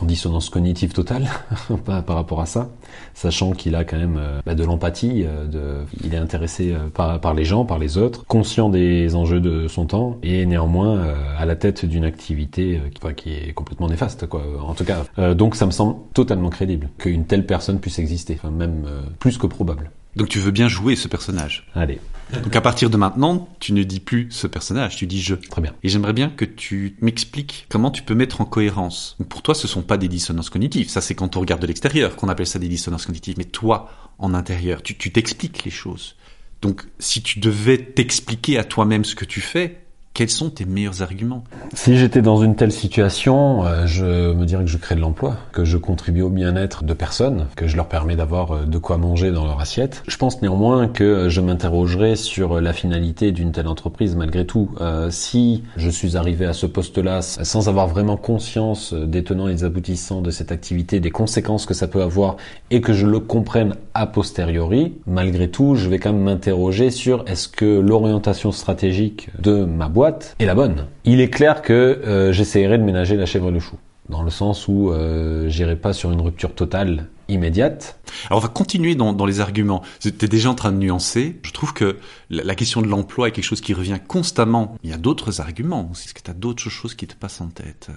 en 0.00 0.06
dissonance 0.06 0.50
cognitive 0.50 0.92
totale 0.92 1.28
par, 1.84 2.04
rapport 2.06 2.40
à 2.40 2.46
ça, 2.46 2.70
sachant 3.14 3.52
qu'il 3.52 3.74
a 3.74 3.84
quand 3.84 3.98
même 3.98 4.16
euh, 4.18 4.40
bah, 4.44 4.54
de 4.54 4.64
l'empathie, 4.64 5.24
euh, 5.24 5.46
de, 5.46 5.84
il 6.04 6.14
est 6.14 6.18
intéressé 6.18 6.72
euh, 6.72 6.88
par, 6.92 7.20
par, 7.20 7.34
les 7.34 7.44
gens, 7.44 7.64
par 7.64 7.78
les 7.78 7.98
autres, 7.98 8.24
conscient 8.26 8.68
des 8.68 9.14
enjeux 9.14 9.40
de 9.40 9.68
son 9.68 9.86
temps 9.86 10.18
et 10.22 10.46
néanmoins 10.46 11.06
à 11.38 11.46
la 11.46 11.56
tête 11.56 11.84
d'une 11.84 12.04
activité 12.04 12.80
qui, 12.94 13.14
qui, 13.14 13.34
est 13.34 13.52
complètement 13.52 13.88
néfaste, 13.88 14.26
quoi. 14.26 14.42
En 14.66 14.74
tout 14.74 14.84
cas, 14.84 15.04
donc 15.34 15.54
ça 15.56 15.66
me 15.66 15.70
semble 15.70 15.96
totalement 16.14 16.50
crédible 16.50 16.88
qu'une 16.98 17.24
telle 17.24 17.46
personne 17.46 17.78
puisse 17.78 17.98
exister, 17.98 18.34
enfin 18.38 18.50
même 18.50 18.86
plus 19.18 19.38
que 19.38 19.46
probable. 19.46 19.90
Donc 20.16 20.28
tu 20.28 20.38
veux 20.38 20.50
bien 20.50 20.68
jouer 20.68 20.96
ce 20.96 21.08
personnage. 21.08 21.66
Allez. 21.74 22.00
Donc 22.42 22.56
à 22.56 22.60
partir 22.60 22.90
de 22.90 22.96
maintenant, 22.96 23.48
tu 23.60 23.72
ne 23.72 23.84
dis 23.84 24.00
plus 24.00 24.28
ce 24.30 24.46
personnage, 24.46 24.96
tu 24.96 25.06
dis 25.06 25.22
je. 25.22 25.34
Très 25.34 25.62
bien. 25.62 25.74
Et 25.82 25.88
j'aimerais 25.88 26.12
bien 26.12 26.28
que 26.30 26.44
tu 26.44 26.96
m'expliques 27.00 27.66
comment 27.68 27.90
tu 27.90 28.02
peux 28.02 28.14
mettre 28.14 28.40
en 28.40 28.44
cohérence. 28.44 29.16
Donc 29.20 29.28
pour 29.28 29.42
toi, 29.42 29.54
ce 29.54 29.68
sont 29.68 29.82
pas 29.82 29.96
des 29.96 30.08
dissonances 30.08 30.50
cognitives. 30.50 30.88
Ça, 30.88 31.00
c'est 31.00 31.14
quand 31.14 31.36
on 31.36 31.40
regarde 31.40 31.62
de 31.62 31.66
l'extérieur 31.66 32.16
qu'on 32.16 32.28
appelle 32.28 32.46
ça 32.46 32.58
des 32.58 32.68
dissonances 32.68 33.06
cognitives. 33.06 33.36
Mais 33.38 33.44
toi, 33.44 33.90
en 34.18 34.34
intérieur, 34.34 34.82
tu 34.82 35.12
t'expliques 35.12 35.64
les 35.64 35.70
choses. 35.70 36.16
Donc 36.62 36.84
si 36.98 37.22
tu 37.22 37.38
devais 37.38 37.78
t'expliquer 37.78 38.58
à 38.58 38.64
toi-même 38.64 39.04
ce 39.04 39.14
que 39.14 39.24
tu 39.24 39.40
fais, 39.40 39.85
quels 40.16 40.30
sont 40.30 40.48
tes 40.48 40.64
meilleurs 40.64 41.02
arguments? 41.02 41.44
Si 41.74 41.98
j'étais 41.98 42.22
dans 42.22 42.38
une 42.42 42.56
telle 42.56 42.72
situation, 42.72 43.66
euh, 43.66 43.86
je 43.86 44.32
me 44.32 44.46
dirais 44.46 44.64
que 44.64 44.70
je 44.70 44.78
crée 44.78 44.94
de 44.94 45.00
l'emploi, 45.00 45.36
que 45.52 45.66
je 45.66 45.76
contribue 45.76 46.22
au 46.22 46.30
bien-être 46.30 46.84
de 46.84 46.94
personnes, 46.94 47.48
que 47.54 47.66
je 47.66 47.76
leur 47.76 47.86
permets 47.86 48.16
d'avoir 48.16 48.52
euh, 48.52 48.64
de 48.64 48.78
quoi 48.78 48.96
manger 48.96 49.30
dans 49.30 49.44
leur 49.44 49.60
assiette. 49.60 50.02
Je 50.08 50.16
pense 50.16 50.40
néanmoins 50.40 50.88
que 50.88 51.28
je 51.28 51.42
m'interrogerai 51.42 52.16
sur 52.16 52.62
la 52.62 52.72
finalité 52.72 53.30
d'une 53.30 53.52
telle 53.52 53.68
entreprise 53.68 54.16
malgré 54.16 54.46
tout. 54.46 54.70
Euh, 54.80 55.10
si 55.10 55.64
je 55.76 55.90
suis 55.90 56.16
arrivé 56.16 56.46
à 56.46 56.54
ce 56.54 56.64
poste-là 56.64 57.20
sans 57.20 57.68
avoir 57.68 57.86
vraiment 57.86 58.16
conscience 58.16 58.94
des 58.94 59.22
tenants 59.22 59.48
et 59.48 59.52
des 59.52 59.64
aboutissants 59.64 60.22
de 60.22 60.30
cette 60.30 60.50
activité, 60.50 60.98
des 60.98 61.10
conséquences 61.10 61.66
que 61.66 61.74
ça 61.74 61.88
peut 61.88 62.00
avoir 62.00 62.38
et 62.70 62.80
que 62.80 62.94
je 62.94 63.06
le 63.06 63.20
comprenne 63.20 63.74
a 63.92 64.06
posteriori, 64.06 64.94
malgré 65.06 65.50
tout, 65.50 65.74
je 65.74 65.90
vais 65.90 65.98
quand 65.98 66.14
même 66.14 66.22
m'interroger 66.22 66.90
sur 66.90 67.22
est-ce 67.26 67.48
que 67.48 67.80
l'orientation 67.80 68.50
stratégique 68.50 69.28
de 69.38 69.66
ma 69.66 69.88
boîte 69.88 70.05
est 70.38 70.46
la 70.46 70.54
bonne. 70.54 70.86
Il 71.04 71.20
est 71.20 71.30
clair 71.30 71.62
que 71.62 71.72
euh, 71.72 72.32
j'essaierai 72.32 72.78
de 72.78 72.82
ménager 72.82 73.16
la 73.16 73.26
chèvre 73.26 73.48
et 73.48 73.52
le 73.52 73.60
chou, 73.60 73.76
dans 74.08 74.22
le 74.22 74.30
sens 74.30 74.68
où 74.68 74.90
euh, 74.90 75.48
j'irai 75.48 75.76
pas 75.76 75.92
sur 75.92 76.12
une 76.12 76.20
rupture 76.20 76.54
totale 76.54 77.06
immédiate. 77.28 77.98
Alors 78.30 78.38
on 78.38 78.42
va 78.42 78.48
continuer 78.48 78.94
dans, 78.94 79.12
dans 79.12 79.26
les 79.26 79.40
arguments. 79.40 79.82
Tu 80.00 80.08
es 80.08 80.28
déjà 80.28 80.50
en 80.50 80.54
train 80.54 80.72
de 80.72 80.78
nuancer. 80.78 81.36
Je 81.42 81.52
trouve 81.52 81.72
que 81.72 81.96
la, 82.30 82.54
question 82.54 82.82
de 82.82 82.86
l'emploi 82.86 83.28
est 83.28 83.32
quelque 83.32 83.44
chose 83.44 83.60
qui 83.60 83.74
revient 83.74 83.98
constamment. 84.06 84.76
Il 84.84 84.90
y 84.90 84.92
a 84.92 84.98
d'autres 84.98 85.40
arguments. 85.40 85.90
Est-ce 85.92 86.14
que 86.14 86.22
tu 86.22 86.30
as 86.30 86.34
d'autres 86.34 86.70
choses 86.70 86.94
qui 86.94 87.06
te 87.06 87.14
passent 87.14 87.40
en 87.40 87.48
tête 87.48 87.88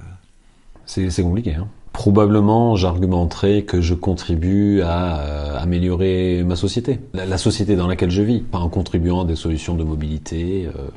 C'est 0.86 1.22
compliqué. 1.22 1.54
Hein 1.56 1.68
Probablement, 1.94 2.76
j'argumenterai 2.76 3.66
que 3.66 3.82
je 3.82 3.94
contribue 3.94 4.82
à 4.82 5.20
euh, 5.20 5.58
améliorer 5.60 6.44
ma 6.46 6.56
société, 6.56 7.00
la, 7.14 7.26
la, 7.26 7.38
société 7.38 7.76
dans 7.76 7.88
laquelle 7.88 8.12
je 8.12 8.22
vis, 8.22 8.42
pas 8.42 8.60
en 8.60 8.70
contribuant 8.70 9.22
à 9.22 9.26
des 9.26 9.36
solutions 9.36 9.76
de 9.76 9.84
mobilité. 9.84 10.68
Euh, 10.68 10.88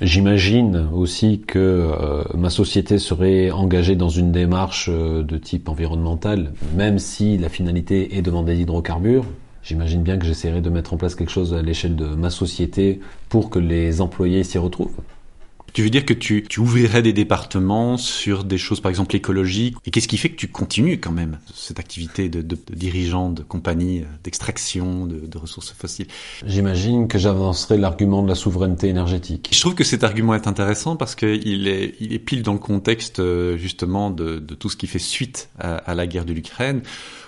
J'imagine 0.00 0.88
aussi 0.94 1.42
que 1.46 1.58
euh, 1.58 2.24
ma 2.34 2.48
société 2.48 2.98
serait 2.98 3.50
engagée 3.50 3.96
dans 3.96 4.08
une 4.08 4.32
démarche 4.32 4.88
euh, 4.90 5.22
de 5.22 5.36
type 5.36 5.68
environnemental, 5.68 6.54
même 6.74 6.98
si 6.98 7.36
la 7.36 7.50
finalité 7.50 8.16
est 8.16 8.22
de 8.22 8.30
vendre 8.30 8.46
des. 8.46 8.64
J'imagine 9.62 10.02
bien 10.02 10.16
que 10.16 10.24
j'essaierai 10.24 10.62
de 10.62 10.70
mettre 10.70 10.94
en 10.94 10.96
place 10.96 11.14
quelque 11.14 11.30
chose 11.30 11.52
à 11.52 11.60
l'échelle 11.60 11.96
de 11.96 12.06
ma 12.06 12.30
société 12.30 13.00
pour 13.28 13.50
que 13.50 13.58
les 13.58 14.00
employés 14.00 14.42
s'y 14.42 14.56
retrouvent. 14.56 14.96
Tu 15.72 15.82
veux 15.82 15.90
dire 15.90 16.04
que 16.04 16.14
tu, 16.14 16.44
tu 16.48 16.60
ouvrirais 16.60 17.02
des 17.02 17.12
départements 17.12 17.96
sur 17.96 18.44
des 18.44 18.58
choses 18.58 18.80
par 18.80 18.90
exemple 18.90 19.14
écologiques? 19.14 19.76
Et 19.86 19.90
qu'est-ce 19.90 20.08
qui 20.08 20.16
fait 20.16 20.30
que 20.30 20.36
tu 20.36 20.48
continues 20.48 20.98
quand 20.98 21.12
même 21.12 21.38
cette 21.54 21.78
activité 21.78 22.28
de, 22.28 22.42
de, 22.42 22.56
de 22.56 22.74
dirigeant 22.74 23.30
de 23.30 23.42
compagnie 23.42 24.00
euh, 24.00 24.06
d'extraction 24.24 25.06
de, 25.06 25.26
de, 25.26 25.38
ressources 25.38 25.72
fossiles? 25.72 26.08
J'imagine 26.44 27.08
que 27.08 27.18
j'avancerai 27.18 27.78
l'argument 27.78 28.22
de 28.22 28.28
la 28.28 28.34
souveraineté 28.34 28.88
énergétique. 28.88 29.50
Je 29.52 29.60
trouve 29.60 29.74
que 29.74 29.84
cet 29.84 30.04
argument 30.04 30.34
est 30.34 30.46
intéressant 30.46 30.96
parce 30.96 31.14
qu'il 31.14 31.68
est, 31.68 31.94
il 32.00 32.12
est 32.12 32.18
pile 32.18 32.42
dans 32.42 32.52
le 32.52 32.58
contexte 32.58 33.20
euh, 33.20 33.56
justement 33.56 34.10
de, 34.10 34.38
de 34.38 34.54
tout 34.54 34.68
ce 34.68 34.76
qui 34.76 34.86
fait 34.86 34.98
suite 34.98 35.50
à, 35.58 35.76
à 35.76 35.94
la 35.94 36.06
guerre 36.06 36.24
de 36.24 36.32
l'Ukraine 36.32 36.82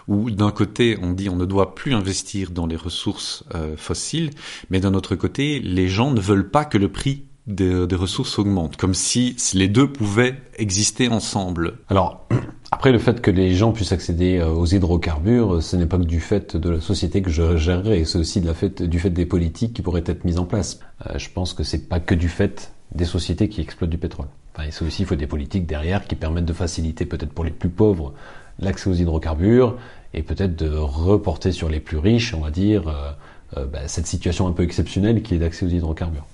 où 0.09 0.31
d'un 0.31 0.51
côté 0.51 0.99
on 1.01 1.13
dit 1.13 1.29
on 1.29 1.37
ne 1.37 1.45
doit 1.45 1.75
plus 1.75 1.95
investir 1.95 2.51
dans 2.51 2.67
les 2.67 2.77
ressources 2.77 3.45
euh, 3.55 3.77
fossiles, 3.77 4.31
mais 4.71 4.81
d'un 4.81 4.95
autre 4.95 5.15
côté 5.17 5.61
les 5.61 5.89
gens 5.89 6.11
ne 6.11 6.21
veulent 6.21 6.51
pas 6.51 6.65
que 6.65 6.79
le 6.79 6.91
prix 6.91 7.25
des, 7.47 7.97
ressources 7.97 8.39
augmentent, 8.39 8.77
comme 8.77 8.95
si 8.95 9.37
les 9.55 9.69
deux 9.69 9.91
pouvaient 9.91 10.37
exister 10.57 11.09
ensemble. 11.09 11.79
Alors, 11.89 12.27
après 12.71 12.93
le 12.93 12.99
fait 12.99 13.21
que 13.21 13.31
les 13.31 13.55
gens 13.55 13.73
puissent 13.73 13.93
accéder 13.93 14.39
euh, 14.39 14.49
aux 14.49 14.67
hydrocarbures, 14.67 15.63
ce 15.63 15.77
n'est 15.77 15.87
pas 15.87 15.99
que 15.99 16.05
du 16.05 16.21
fait 16.21 16.57
de 16.57 16.71
la 16.71 16.81
société 16.81 17.23
que 17.23 17.31
je 17.31 17.57
gérerai, 17.57 18.05
c'est 18.05 18.19
aussi 18.19 18.41
du 18.41 18.99
fait 18.99 19.11
des 19.11 19.27
politiques 19.27 19.75
qui 19.75 19.83
pourraient 19.83 20.05
être 20.07 20.25
mises 20.25 20.39
en 20.39 20.45
place. 20.45 20.81
Euh, 21.07 21.19
je 21.19 21.29
pense 21.31 21.53
que 21.55 21.65
c'est 21.65 21.89
pas 21.89 22.01
que 22.01 22.15
du 22.15 22.29
fait 22.29 22.73
des 22.95 23.05
sociétés 23.05 23.49
qui 23.49 23.61
exploitent 23.61 23.91
du 23.91 23.99
pétrole. 23.99 24.27
Enfin, 24.55 24.69
c'est 24.71 24.85
aussi 24.85 25.03
il 25.03 25.07
faut 25.07 25.17
des 25.17 25.27
politiques 25.27 25.67
derrière 25.67 26.07
qui 26.07 26.15
permettent 26.15 26.45
de 26.45 26.53
faciliter 26.53 27.07
peut-être 27.07 27.33
pour 27.33 27.45
les 27.45 27.51
plus 27.51 27.71
pauvres 27.71 28.13
l'accès 28.59 28.91
aux 28.91 28.95
hydrocarbures 28.95 29.79
et 30.13 30.23
peut-être 30.23 30.55
de 30.57 30.69
reporter 30.77 31.53
sur 31.53 31.71
les 31.71 31.81
plus 31.81 31.97
riches, 31.97 32.35
on 32.35 32.41
va 32.41 32.51
dire, 32.51 33.17
euh, 33.57 33.65
bah, 33.67 33.89
cette 33.89 34.07
situation 34.07 34.47
un 34.47 34.53
peu 34.53 34.63
exceptionnelle 34.63 35.23
qui 35.23 35.35
est 35.35 35.39
d'accès 35.39 35.65
aux 35.65 35.71
hydrocarbures. 35.71 36.27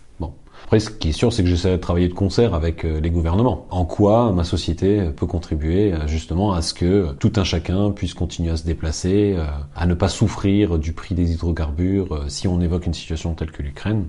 Après, 0.68 0.80
ce 0.80 0.90
qui 0.90 1.08
est 1.08 1.12
sûr, 1.12 1.32
c'est 1.32 1.42
que 1.42 1.48
j'essaie 1.48 1.72
de 1.72 1.76
travailler 1.78 2.08
de 2.08 2.12
concert 2.12 2.52
avec 2.52 2.84
euh, 2.84 3.00
les 3.00 3.08
gouvernements. 3.08 3.66
En 3.70 3.86
quoi 3.86 4.32
ma 4.32 4.44
société 4.44 5.08
peut 5.16 5.24
contribuer 5.24 5.94
euh, 5.94 6.06
justement 6.06 6.52
à 6.52 6.60
ce 6.60 6.74
que 6.74 7.14
tout 7.14 7.32
un 7.36 7.44
chacun 7.44 7.90
puisse 7.90 8.12
continuer 8.12 8.50
à 8.50 8.58
se 8.58 8.66
déplacer, 8.66 9.34
euh, 9.38 9.46
à 9.74 9.86
ne 9.86 9.94
pas 9.94 10.10
souffrir 10.10 10.78
du 10.78 10.92
prix 10.92 11.14
des 11.14 11.32
hydrocarbures 11.32 12.26
si 12.28 12.48
on 12.48 12.60
évoque 12.60 12.84
une 12.84 12.92
situation 12.92 13.32
telle 13.32 13.50
que 13.50 13.62
l'Ukraine? 13.62 14.08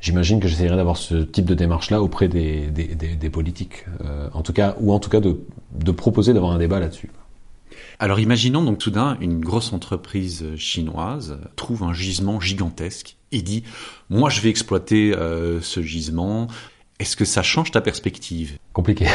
J'imagine 0.00 0.40
que 0.40 0.48
j'essaierai 0.48 0.74
d'avoir 0.74 0.96
ce 0.96 1.22
type 1.22 1.44
de 1.44 1.54
démarche-là 1.54 2.02
auprès 2.02 2.26
des, 2.26 2.66
des 2.66 3.30
politiques, 3.30 3.86
en 4.34 4.42
tout 4.42 4.52
cas, 4.52 4.74
ou 4.80 4.92
en 4.92 4.98
tout 4.98 5.08
cas 5.08 5.20
de, 5.20 5.38
de 5.72 5.92
proposer 5.92 6.34
d'avoir 6.34 6.52
un 6.52 6.58
débat 6.58 6.78
là-dessus. 6.80 7.10
Alors 7.98 8.20
imaginons 8.20 8.62
donc 8.62 8.82
soudain 8.82 9.16
une 9.20 9.40
grosse 9.40 9.72
entreprise 9.72 10.44
chinoise 10.56 11.38
trouve 11.56 11.82
un 11.82 11.92
gisement 11.92 12.40
gigantesque 12.40 13.16
et 13.32 13.42
dit 13.42 13.64
moi 14.10 14.30
je 14.30 14.40
vais 14.40 14.50
exploiter 14.50 15.14
euh, 15.14 15.60
ce 15.60 15.82
gisement. 15.82 16.48
Est-ce 16.98 17.16
que 17.16 17.24
ça 17.24 17.42
change 17.42 17.70
ta 17.70 17.80
perspective? 17.80 18.58
Compliqué. 18.72 19.06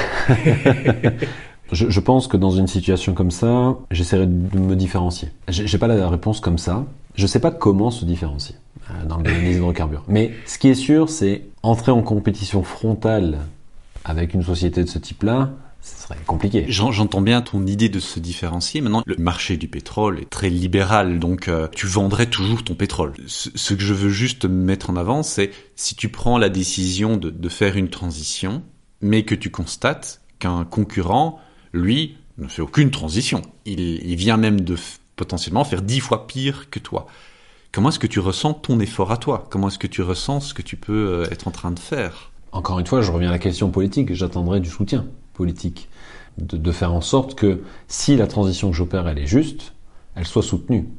je, 1.71 1.99
pense 1.99 2.27
que 2.27 2.35
dans 2.35 2.51
une 2.51 2.67
situation 2.67 3.13
comme 3.13 3.31
ça, 3.31 3.77
j'essaierai 3.89 4.27
de 4.27 4.59
me 4.59 4.75
différencier. 4.75 5.29
J'ai 5.47 5.77
pas 5.77 5.87
la 5.87 6.09
réponse 6.09 6.41
comme 6.41 6.57
ça. 6.57 6.85
Je 7.15 7.25
sais 7.25 7.39
pas 7.39 7.51
comment 7.51 7.89
se 7.89 8.05
différencier 8.05 8.55
euh, 8.91 9.05
dans 9.05 9.17
le 9.17 9.23
domaine 9.23 9.43
des 9.43 9.55
hydrocarbures. 9.55 10.03
Mais 10.07 10.33
ce 10.45 10.57
qui 10.57 10.67
est 10.67 10.75
sûr, 10.75 11.09
c'est 11.09 11.43
entrer 11.63 11.91
en 11.91 12.01
compétition 12.01 12.63
frontale 12.63 13.39
avec 14.03 14.33
une 14.33 14.43
société 14.43 14.83
de 14.83 14.89
ce 14.89 14.99
type-là, 14.99 15.51
ce 15.81 16.03
serait 16.03 16.17
compliqué. 16.25 16.65
J'entends 16.67 17.21
bien 17.21 17.41
ton 17.41 17.65
idée 17.65 17.89
de 17.89 17.99
se 17.99 18.19
différencier. 18.19 18.81
Maintenant, 18.81 19.03
le 19.05 19.15
marché 19.17 19.57
du 19.57 19.67
pétrole 19.67 20.19
est 20.19 20.29
très 20.29 20.49
libéral, 20.49 21.19
donc 21.19 21.47
euh, 21.47 21.67
tu 21.73 21.87
vendrais 21.87 22.25
toujours 22.25 22.63
ton 22.63 22.75
pétrole. 22.75 23.13
Ce, 23.27 23.49
ce, 23.55 23.73
que 23.73 23.81
je 23.81 23.93
veux 23.93 24.09
juste 24.09 24.45
mettre 24.45 24.89
en 24.89 24.95
avant, 24.95 25.23
c'est 25.23 25.51
si 25.75 25.95
tu 25.95 26.09
prends 26.09 26.37
la 26.37 26.49
décision 26.49 27.17
de, 27.17 27.29
de 27.29 27.49
faire 27.49 27.77
une 27.77 27.89
transition, 27.89 28.61
mais 29.01 29.23
que 29.23 29.35
tu 29.35 29.49
constates 29.49 30.21
qu'un 30.39 30.65
concurrent, 30.65 31.39
lui, 31.73 32.17
ne 32.37 32.47
fait 32.47 32.61
aucune 32.61 32.91
transition. 32.91 33.41
Il, 33.65 33.79
il 33.79 34.15
vient 34.15 34.37
même 34.37 34.61
de 34.61 34.75
potentiellement 35.15 35.63
faire 35.63 35.81
dix 35.81 35.99
fois 35.99 36.27
pire 36.27 36.69
que 36.69 36.79
toi. 36.79 37.07
Comment 37.71 37.89
est-ce 37.89 37.99
que 37.99 38.07
tu 38.07 38.19
ressens 38.19 38.53
ton 38.55 38.79
effort 38.79 39.11
à 39.11 39.17
toi? 39.17 39.47
Comment 39.49 39.67
est-ce 39.67 39.77
que 39.77 39.87
tu 39.87 40.01
ressens 40.01 40.39
ce 40.39 40.53
que 40.53 40.61
tu 40.61 40.75
peux 40.75 41.23
euh, 41.23 41.31
être 41.31 41.47
en 41.47 41.51
train 41.51 41.71
de 41.71 41.79
faire? 41.79 42.31
Encore 42.51 42.79
une 42.79 42.87
fois, 42.87 43.01
je 43.01 43.11
reviens 43.11 43.29
à 43.29 43.31
la 43.31 43.39
question 43.39 43.69
politique. 43.69 44.13
J'attendrai 44.13 44.59
du 44.59 44.69
soutien 44.69 45.05
politique, 45.39 45.87
de, 46.37 46.71
faire 46.73 46.93
en 46.93 46.99
sorte 46.99 47.33
que 47.33 47.61
si 47.87 48.17
la 48.17 48.27
transition 48.27 48.71
que 48.71 48.75
j'opère 48.75 49.07
elle 49.07 49.19
est 49.19 49.25
juste, 49.25 49.71
elle 50.15 50.27
soit 50.27 50.43
soutenue. 50.43 50.89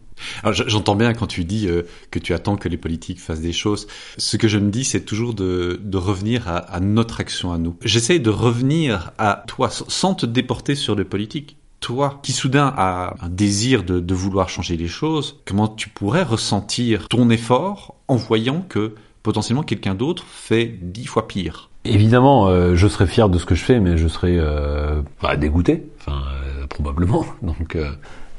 J'entends 0.51 0.97
bien 0.97 1.13
quand 1.13 1.27
tu 1.27 1.45
dis 1.45 1.69
euh, 1.69 1.83
que 2.11 2.19
tu 2.19 2.33
attends 2.33 2.57
que 2.57 2.69
les 2.71 2.79
politiques 2.79 3.21
fassent 3.21 3.43
des 3.43 3.53
choses. 3.53 3.87
Ce 4.17 4.39
que 4.39 4.49
je 4.49 4.59
me 4.59 4.71
dis, 4.71 4.85
c'est 4.85 5.03
toujours 5.03 5.35
de, 5.35 5.79
revenir 5.93 6.49
à, 6.49 6.81
notre 6.81 7.21
action 7.21 7.53
à 7.53 7.59
nous. 7.59 7.77
J'essaie 7.85 8.19
de 8.19 8.31
revenir 8.31 9.13
à 9.19 9.45
toi 9.47 9.69
sans 9.71 10.15
te 10.15 10.25
déporter 10.25 10.75
sur 10.75 10.95
les 10.95 11.05
politiques. 11.05 11.59
Toi, 11.81 12.19
qui 12.23 12.33
soudain 12.33 12.73
a 12.77 13.15
un 13.21 13.29
désir 13.29 13.83
de 13.83 14.15
vouloir 14.15 14.49
changer 14.49 14.79
les 14.79 14.89
choses, 14.89 15.41
comment 15.45 15.69
tu 15.69 15.91
pourrais 15.91 16.23
ressentir 16.23 17.09
ton 17.09 17.29
effort 17.29 17.95
en 18.09 18.17
voyant 18.17 18.63
que 18.63 18.95
potentiellement 19.23 19.65
quelqu'un 19.65 19.95
d'autre 19.95 20.25
fait 20.27 20.79
dix 20.81 21.07
fois 21.07 21.29
pire? 21.29 21.70
Évidemment, 21.85 22.49
euh, 22.49 22.75
je 22.75 22.87
serais 22.89 23.07
fier 23.07 23.29
de 23.29 23.39
ce 23.39 23.47
que 23.47 23.55
je 23.55 23.65
fais, 23.65 23.81
mais 23.81 23.97
je 23.97 24.09
serais 24.09 24.37
euh, 24.39 25.03
bah, 25.23 25.37
dégoûté, 25.37 25.87
enfin 25.99 26.23
euh, 26.33 26.67
probablement. 26.67 27.25
Donc, 27.43 27.77
euh, 27.77 27.91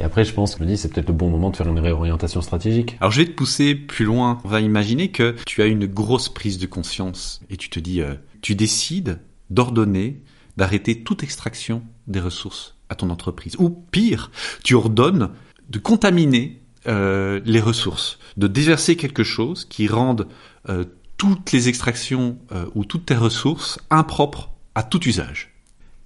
et 0.01 0.03
après, 0.03 0.25
je 0.25 0.33
pense, 0.33 0.57
je 0.57 0.63
me 0.63 0.67
dis, 0.67 0.77
c'est 0.77 0.91
peut-être 0.91 1.09
le 1.09 1.13
bon 1.13 1.29
moment 1.29 1.51
de 1.51 1.55
faire 1.55 1.67
une 1.67 1.77
réorientation 1.77 2.41
stratégique. 2.41 2.97
Alors 3.01 3.11
je 3.11 3.21
vais 3.21 3.27
te 3.27 3.33
pousser 3.33 3.75
plus 3.75 4.03
loin. 4.03 4.39
On 4.43 4.47
va 4.47 4.59
imaginer 4.59 5.11
que 5.11 5.35
tu 5.45 5.61
as 5.61 5.67
une 5.67 5.85
grosse 5.85 6.27
prise 6.27 6.57
de 6.57 6.65
conscience 6.65 7.39
et 7.51 7.57
tu 7.57 7.69
te 7.69 7.79
dis, 7.79 8.01
euh, 8.01 8.15
tu 8.41 8.55
décides 8.55 9.19
d'ordonner 9.51 10.23
d'arrêter 10.57 11.03
toute 11.03 11.21
extraction 11.21 11.83
des 12.07 12.19
ressources 12.19 12.75
à 12.89 12.95
ton 12.95 13.11
entreprise. 13.11 13.55
Ou 13.59 13.69
pire, 13.69 14.31
tu 14.63 14.73
ordonnes 14.73 15.29
de 15.69 15.77
contaminer 15.77 16.61
euh, 16.87 17.39
les 17.45 17.61
ressources, 17.61 18.17
de 18.37 18.47
déverser 18.47 18.95
quelque 18.95 19.23
chose 19.23 19.65
qui 19.65 19.87
rende 19.87 20.27
toutes 21.21 21.51
les 21.51 21.69
extractions 21.69 22.39
euh, 22.51 22.65
ou 22.73 22.83
toutes 22.83 23.05
tes 23.05 23.15
ressources 23.15 23.77
impropres 23.91 24.49
à 24.73 24.81
tout 24.81 25.07
usage. 25.07 25.53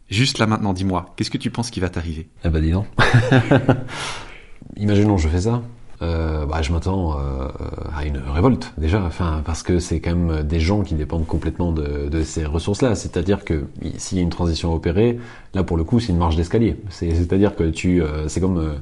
Juste 0.09 0.39
là 0.39 0.45
maintenant, 0.45 0.73
dis-moi, 0.73 1.13
qu'est-ce 1.15 1.31
que 1.31 1.37
tu 1.37 1.49
penses 1.51 1.71
qui 1.71 1.79
va 1.79 1.87
t'arriver? 1.87 2.27
Eh 2.43 2.49
ben 2.49 2.61
dis 2.61 2.71
donc. 2.71 2.85
Imaginons 4.75 5.17
je 5.17 5.29
fais 5.29 5.39
ça. 5.39 5.61
Euh, 6.01 6.45
bah, 6.45 6.61
je 6.61 6.73
m'attends 6.73 7.17
euh, 7.17 7.47
à 7.95 8.03
une 8.03 8.17
révolte 8.17 8.73
déjà, 8.77 9.01
enfin 9.01 9.41
parce 9.45 9.63
que 9.63 9.79
c'est 9.79 10.01
quand 10.01 10.13
même 10.13 10.43
des 10.43 10.59
gens 10.59 10.81
qui 10.81 10.95
dépendent 10.95 11.25
complètement 11.25 11.71
de, 11.71 12.23
ces 12.23 12.43
ressources-là. 12.43 12.93
C'est-à-dire 12.95 13.45
que 13.45 13.67
s'il 13.95 14.17
y 14.17 14.19
a 14.19 14.23
une 14.23 14.29
transition 14.29 14.73
à 14.73 14.75
opérer, 14.75 15.17
là 15.53 15.63
pour 15.63 15.77
le 15.77 15.85
coup 15.85 16.01
c'est 16.01 16.11
une 16.11 16.17
marche 16.19 16.35
d'escalier. 16.35 16.75
C'est- 16.89 17.15
C'est-à-dire 17.15 17.55
que 17.55 17.69
tu, 17.69 18.03
c'est 18.27 18.41
comme 18.41 18.75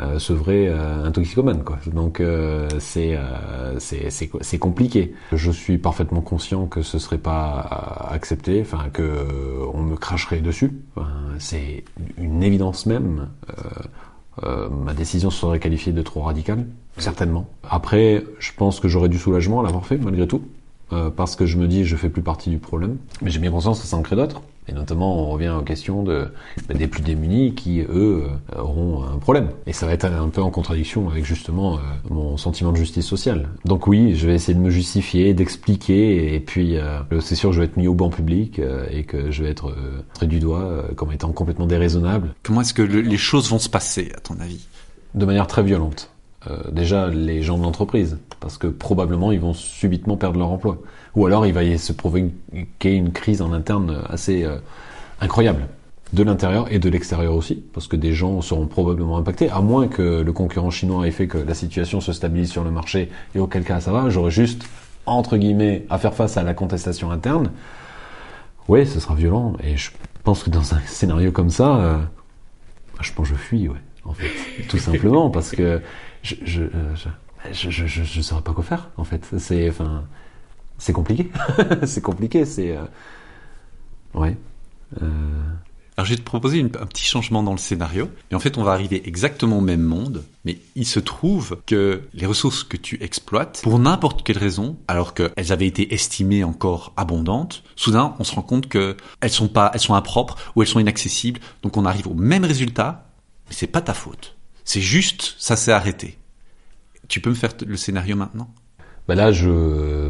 euh, 0.00 0.04
euh, 0.04 0.18
sevrer 0.18 0.68
euh, 0.68 1.04
un 1.04 1.10
toxicomane 1.12 1.62
quoi. 1.62 1.78
Donc 1.92 2.20
euh, 2.20 2.68
c'est 2.78 3.16
euh, 3.16 3.78
c'est 3.78 4.10
c'est 4.10 4.58
compliqué. 4.58 5.14
Je 5.32 5.50
suis 5.50 5.78
parfaitement 5.78 6.20
conscient 6.20 6.66
que 6.66 6.82
ce 6.82 6.98
serait 6.98 7.18
pas 7.18 8.06
euh, 8.10 8.14
accepté, 8.14 8.60
enfin 8.60 8.88
que 8.92 9.02
euh, 9.02 9.66
on 9.72 9.82
me 9.82 9.96
cracherait 9.96 10.40
dessus. 10.40 10.72
C'est 11.38 11.84
une 12.18 12.42
évidence 12.42 12.86
même. 12.86 13.28
Ma 14.42 14.94
décision 14.94 15.30
serait 15.30 15.60
qualifiée 15.60 15.92
de 15.92 16.02
trop 16.02 16.22
radicale, 16.22 16.66
certainement. 16.98 17.48
Après, 17.62 18.24
je 18.40 18.50
pense 18.56 18.80
que 18.80 18.88
j'aurais 18.88 19.08
du 19.08 19.18
soulagement 19.18 19.60
à 19.60 19.62
l'avoir 19.62 19.86
fait, 19.86 19.96
malgré 19.96 20.26
tout, 20.26 20.42
parce 21.16 21.36
que 21.36 21.46
je 21.46 21.56
me 21.56 21.68
dis 21.68 21.84
je 21.84 21.94
fais 21.96 22.08
plus 22.08 22.22
partie 22.22 22.50
du 22.50 22.58
problème. 22.58 22.96
Mais 23.22 23.30
j'ai 23.30 23.38
bien 23.38 23.52
conscience 23.52 23.80
que 23.80 23.86
ça 23.86 23.96
en 23.96 24.02
crée 24.02 24.16
d'autres. 24.16 24.42
Et 24.68 24.72
notamment, 24.72 25.20
on 25.20 25.30
revient 25.30 25.50
aux 25.50 25.62
questions 25.62 26.02
de, 26.02 26.28
ben, 26.68 26.76
des 26.78 26.86
plus 26.86 27.02
démunis 27.02 27.54
qui, 27.54 27.80
eux, 27.80 28.24
euh, 28.54 28.60
auront 28.60 29.04
un 29.04 29.18
problème. 29.18 29.50
Et 29.66 29.72
ça 29.74 29.84
va 29.86 29.92
être 29.92 30.06
un 30.06 30.28
peu 30.30 30.40
en 30.42 30.50
contradiction 30.50 31.08
avec 31.10 31.24
justement 31.24 31.74
euh, 31.76 31.80
mon 32.08 32.36
sentiment 32.38 32.72
de 32.72 32.76
justice 32.78 33.04
sociale. 33.06 33.48
Donc 33.66 33.86
oui, 33.86 34.14
je 34.14 34.26
vais 34.26 34.34
essayer 34.34 34.54
de 34.54 34.62
me 34.62 34.70
justifier, 34.70 35.34
d'expliquer, 35.34 36.34
et 36.34 36.40
puis 36.40 36.78
euh, 36.78 36.98
c'est 37.20 37.34
sûr 37.34 37.50
que 37.50 37.54
je 37.56 37.60
vais 37.60 37.66
être 37.66 37.76
mis 37.76 37.88
au 37.88 37.94
banc 37.94 38.08
public 38.10 38.58
euh, 38.58 38.86
et 38.90 39.04
que 39.04 39.30
je 39.30 39.42
vais 39.42 39.50
être 39.50 39.74
trait 40.14 40.26
du 40.26 40.40
doigt 40.40 40.84
comme 40.96 41.12
étant 41.12 41.32
complètement 41.32 41.66
déraisonnable 41.66 42.34
Comment 42.42 42.62
est-ce 42.62 42.74
que 42.74 42.82
le- 42.82 43.00
les 43.02 43.16
choses 43.18 43.50
vont 43.50 43.58
se 43.58 43.68
passer, 43.68 44.12
à 44.16 44.20
ton 44.20 44.38
avis? 44.40 44.66
De 45.14 45.26
manière 45.26 45.46
très 45.46 45.62
violente. 45.62 46.10
Euh, 46.48 46.58
déjà, 46.70 47.08
les 47.08 47.42
gens 47.42 47.58
de 47.58 47.62
l'entreprise, 47.62 48.18
parce 48.40 48.58
que 48.58 48.66
probablement 48.66 49.32
ils 49.32 49.40
vont 49.40 49.54
subitement 49.54 50.16
perdre 50.16 50.38
leur 50.38 50.50
emploi. 50.50 50.78
Ou 51.14 51.26
alors 51.26 51.46
il 51.46 51.52
va 51.52 51.62
y 51.62 51.78
se 51.78 51.92
provoquer 51.92 52.94
une 52.94 53.12
crise 53.12 53.40
en 53.40 53.52
interne 53.52 54.02
assez 54.08 54.44
euh, 54.44 54.58
incroyable. 55.20 55.66
De 56.12 56.22
l'intérieur 56.22 56.70
et 56.70 56.78
de 56.78 56.88
l'extérieur 56.88 57.34
aussi, 57.34 57.64
parce 57.72 57.88
que 57.88 57.96
des 57.96 58.12
gens 58.12 58.40
seront 58.40 58.66
probablement 58.66 59.16
impactés, 59.16 59.48
à 59.50 59.60
moins 59.60 59.88
que 59.88 60.20
le 60.20 60.32
concurrent 60.32 60.70
chinois 60.70 61.08
ait 61.08 61.10
fait 61.10 61.26
que 61.26 61.38
la 61.38 61.54
situation 61.54 62.00
se 62.00 62.12
stabilise 62.12 62.50
sur 62.50 62.62
le 62.62 62.70
marché, 62.70 63.10
et 63.34 63.40
auquel 63.40 63.64
cas 63.64 63.80
ça 63.80 63.90
va, 63.90 64.10
j'aurais 64.10 64.30
juste, 64.30 64.64
entre 65.06 65.36
guillemets, 65.36 65.86
à 65.90 65.98
faire 65.98 66.14
face 66.14 66.36
à 66.36 66.44
la 66.44 66.54
contestation 66.54 67.10
interne. 67.10 67.50
Oui, 68.68 68.86
ce 68.86 69.00
sera 69.00 69.14
violent, 69.14 69.54
et 69.64 69.76
je 69.76 69.90
pense 70.22 70.44
que 70.44 70.50
dans 70.50 70.74
un 70.74 70.80
scénario 70.86 71.32
comme 71.32 71.50
ça, 71.50 71.76
euh, 71.76 71.98
je 73.00 73.12
pense 73.12 73.28
que 73.28 73.34
je 73.34 73.40
fuis, 73.40 73.68
ouais, 73.68 73.82
en 74.04 74.12
fait, 74.12 74.30
tout 74.68 74.78
simplement, 74.78 75.30
parce 75.30 75.50
que 75.50 75.80
euh, 76.32 76.94
je, 77.52 77.70
je, 77.70 77.86
je, 77.86 78.02
je 78.02 78.20
saurais 78.20 78.42
pas 78.42 78.52
quoi 78.52 78.64
faire, 78.64 78.90
en 78.96 79.04
fait. 79.04 79.26
C'est 79.38 79.68
enfin 79.68 80.04
c'est 80.78 80.92
compliqué, 80.92 81.30
c'est 81.84 82.02
compliqué, 82.02 82.44
c'est 82.44 82.76
euh, 82.76 82.84
ouais. 84.14 84.36
Euh, 85.02 85.06
Alors 85.96 86.04
je 86.04 86.10
vais 86.10 86.16
te 86.16 86.22
proposer 86.22 86.60
un 86.60 86.86
petit 86.86 87.04
changement 87.04 87.42
dans 87.42 87.52
le 87.52 87.58
scénario. 87.58 88.10
Et 88.30 88.34
en 88.34 88.40
fait, 88.40 88.58
on 88.58 88.64
va 88.64 88.72
arriver 88.72 89.06
exactement 89.06 89.58
au 89.58 89.60
même 89.60 89.82
monde, 89.82 90.24
mais 90.44 90.58
il 90.74 90.86
se 90.86 91.00
trouve 91.00 91.58
que 91.66 92.02
les 92.12 92.26
ressources 92.26 92.64
que 92.64 92.76
tu 92.76 93.02
exploites, 93.02 93.60
pour 93.62 93.78
n'importe 93.78 94.24
quelle 94.24 94.38
raison, 94.38 94.76
alors 94.88 95.14
qu'elles 95.14 95.52
avaient 95.52 95.66
été 95.66 95.94
estimées 95.94 96.44
encore 96.44 96.92
abondantes, 96.96 97.62
soudain, 97.76 98.14
on 98.18 98.24
se 98.24 98.34
rend 98.34 98.42
compte 98.42 98.68
que 98.68 98.96
elles 99.20 99.30
sont 99.30 99.48
pas, 99.48 99.70
elles 99.74 99.80
sont 99.80 99.94
impropres 99.94 100.36
ou 100.56 100.62
elles 100.62 100.68
sont 100.68 100.80
inaccessibles. 100.80 101.40
Donc 101.62 101.76
on 101.76 101.84
arrive 101.84 102.08
au 102.08 102.14
même 102.14 102.44
résultat, 102.44 103.06
mais 103.48 103.54
c'est 103.54 103.68
pas 103.68 103.80
ta 103.80 103.94
faute. 103.94 104.33
C'est 104.64 104.80
juste, 104.80 105.34
ça 105.38 105.56
s'est 105.56 105.72
arrêté. 105.72 106.18
Tu 107.08 107.20
peux 107.20 107.30
me 107.30 107.34
faire 107.34 107.52
le 107.66 107.76
scénario 107.76 108.16
maintenant? 108.16 108.48
Bah 109.06 109.14
là, 109.14 109.30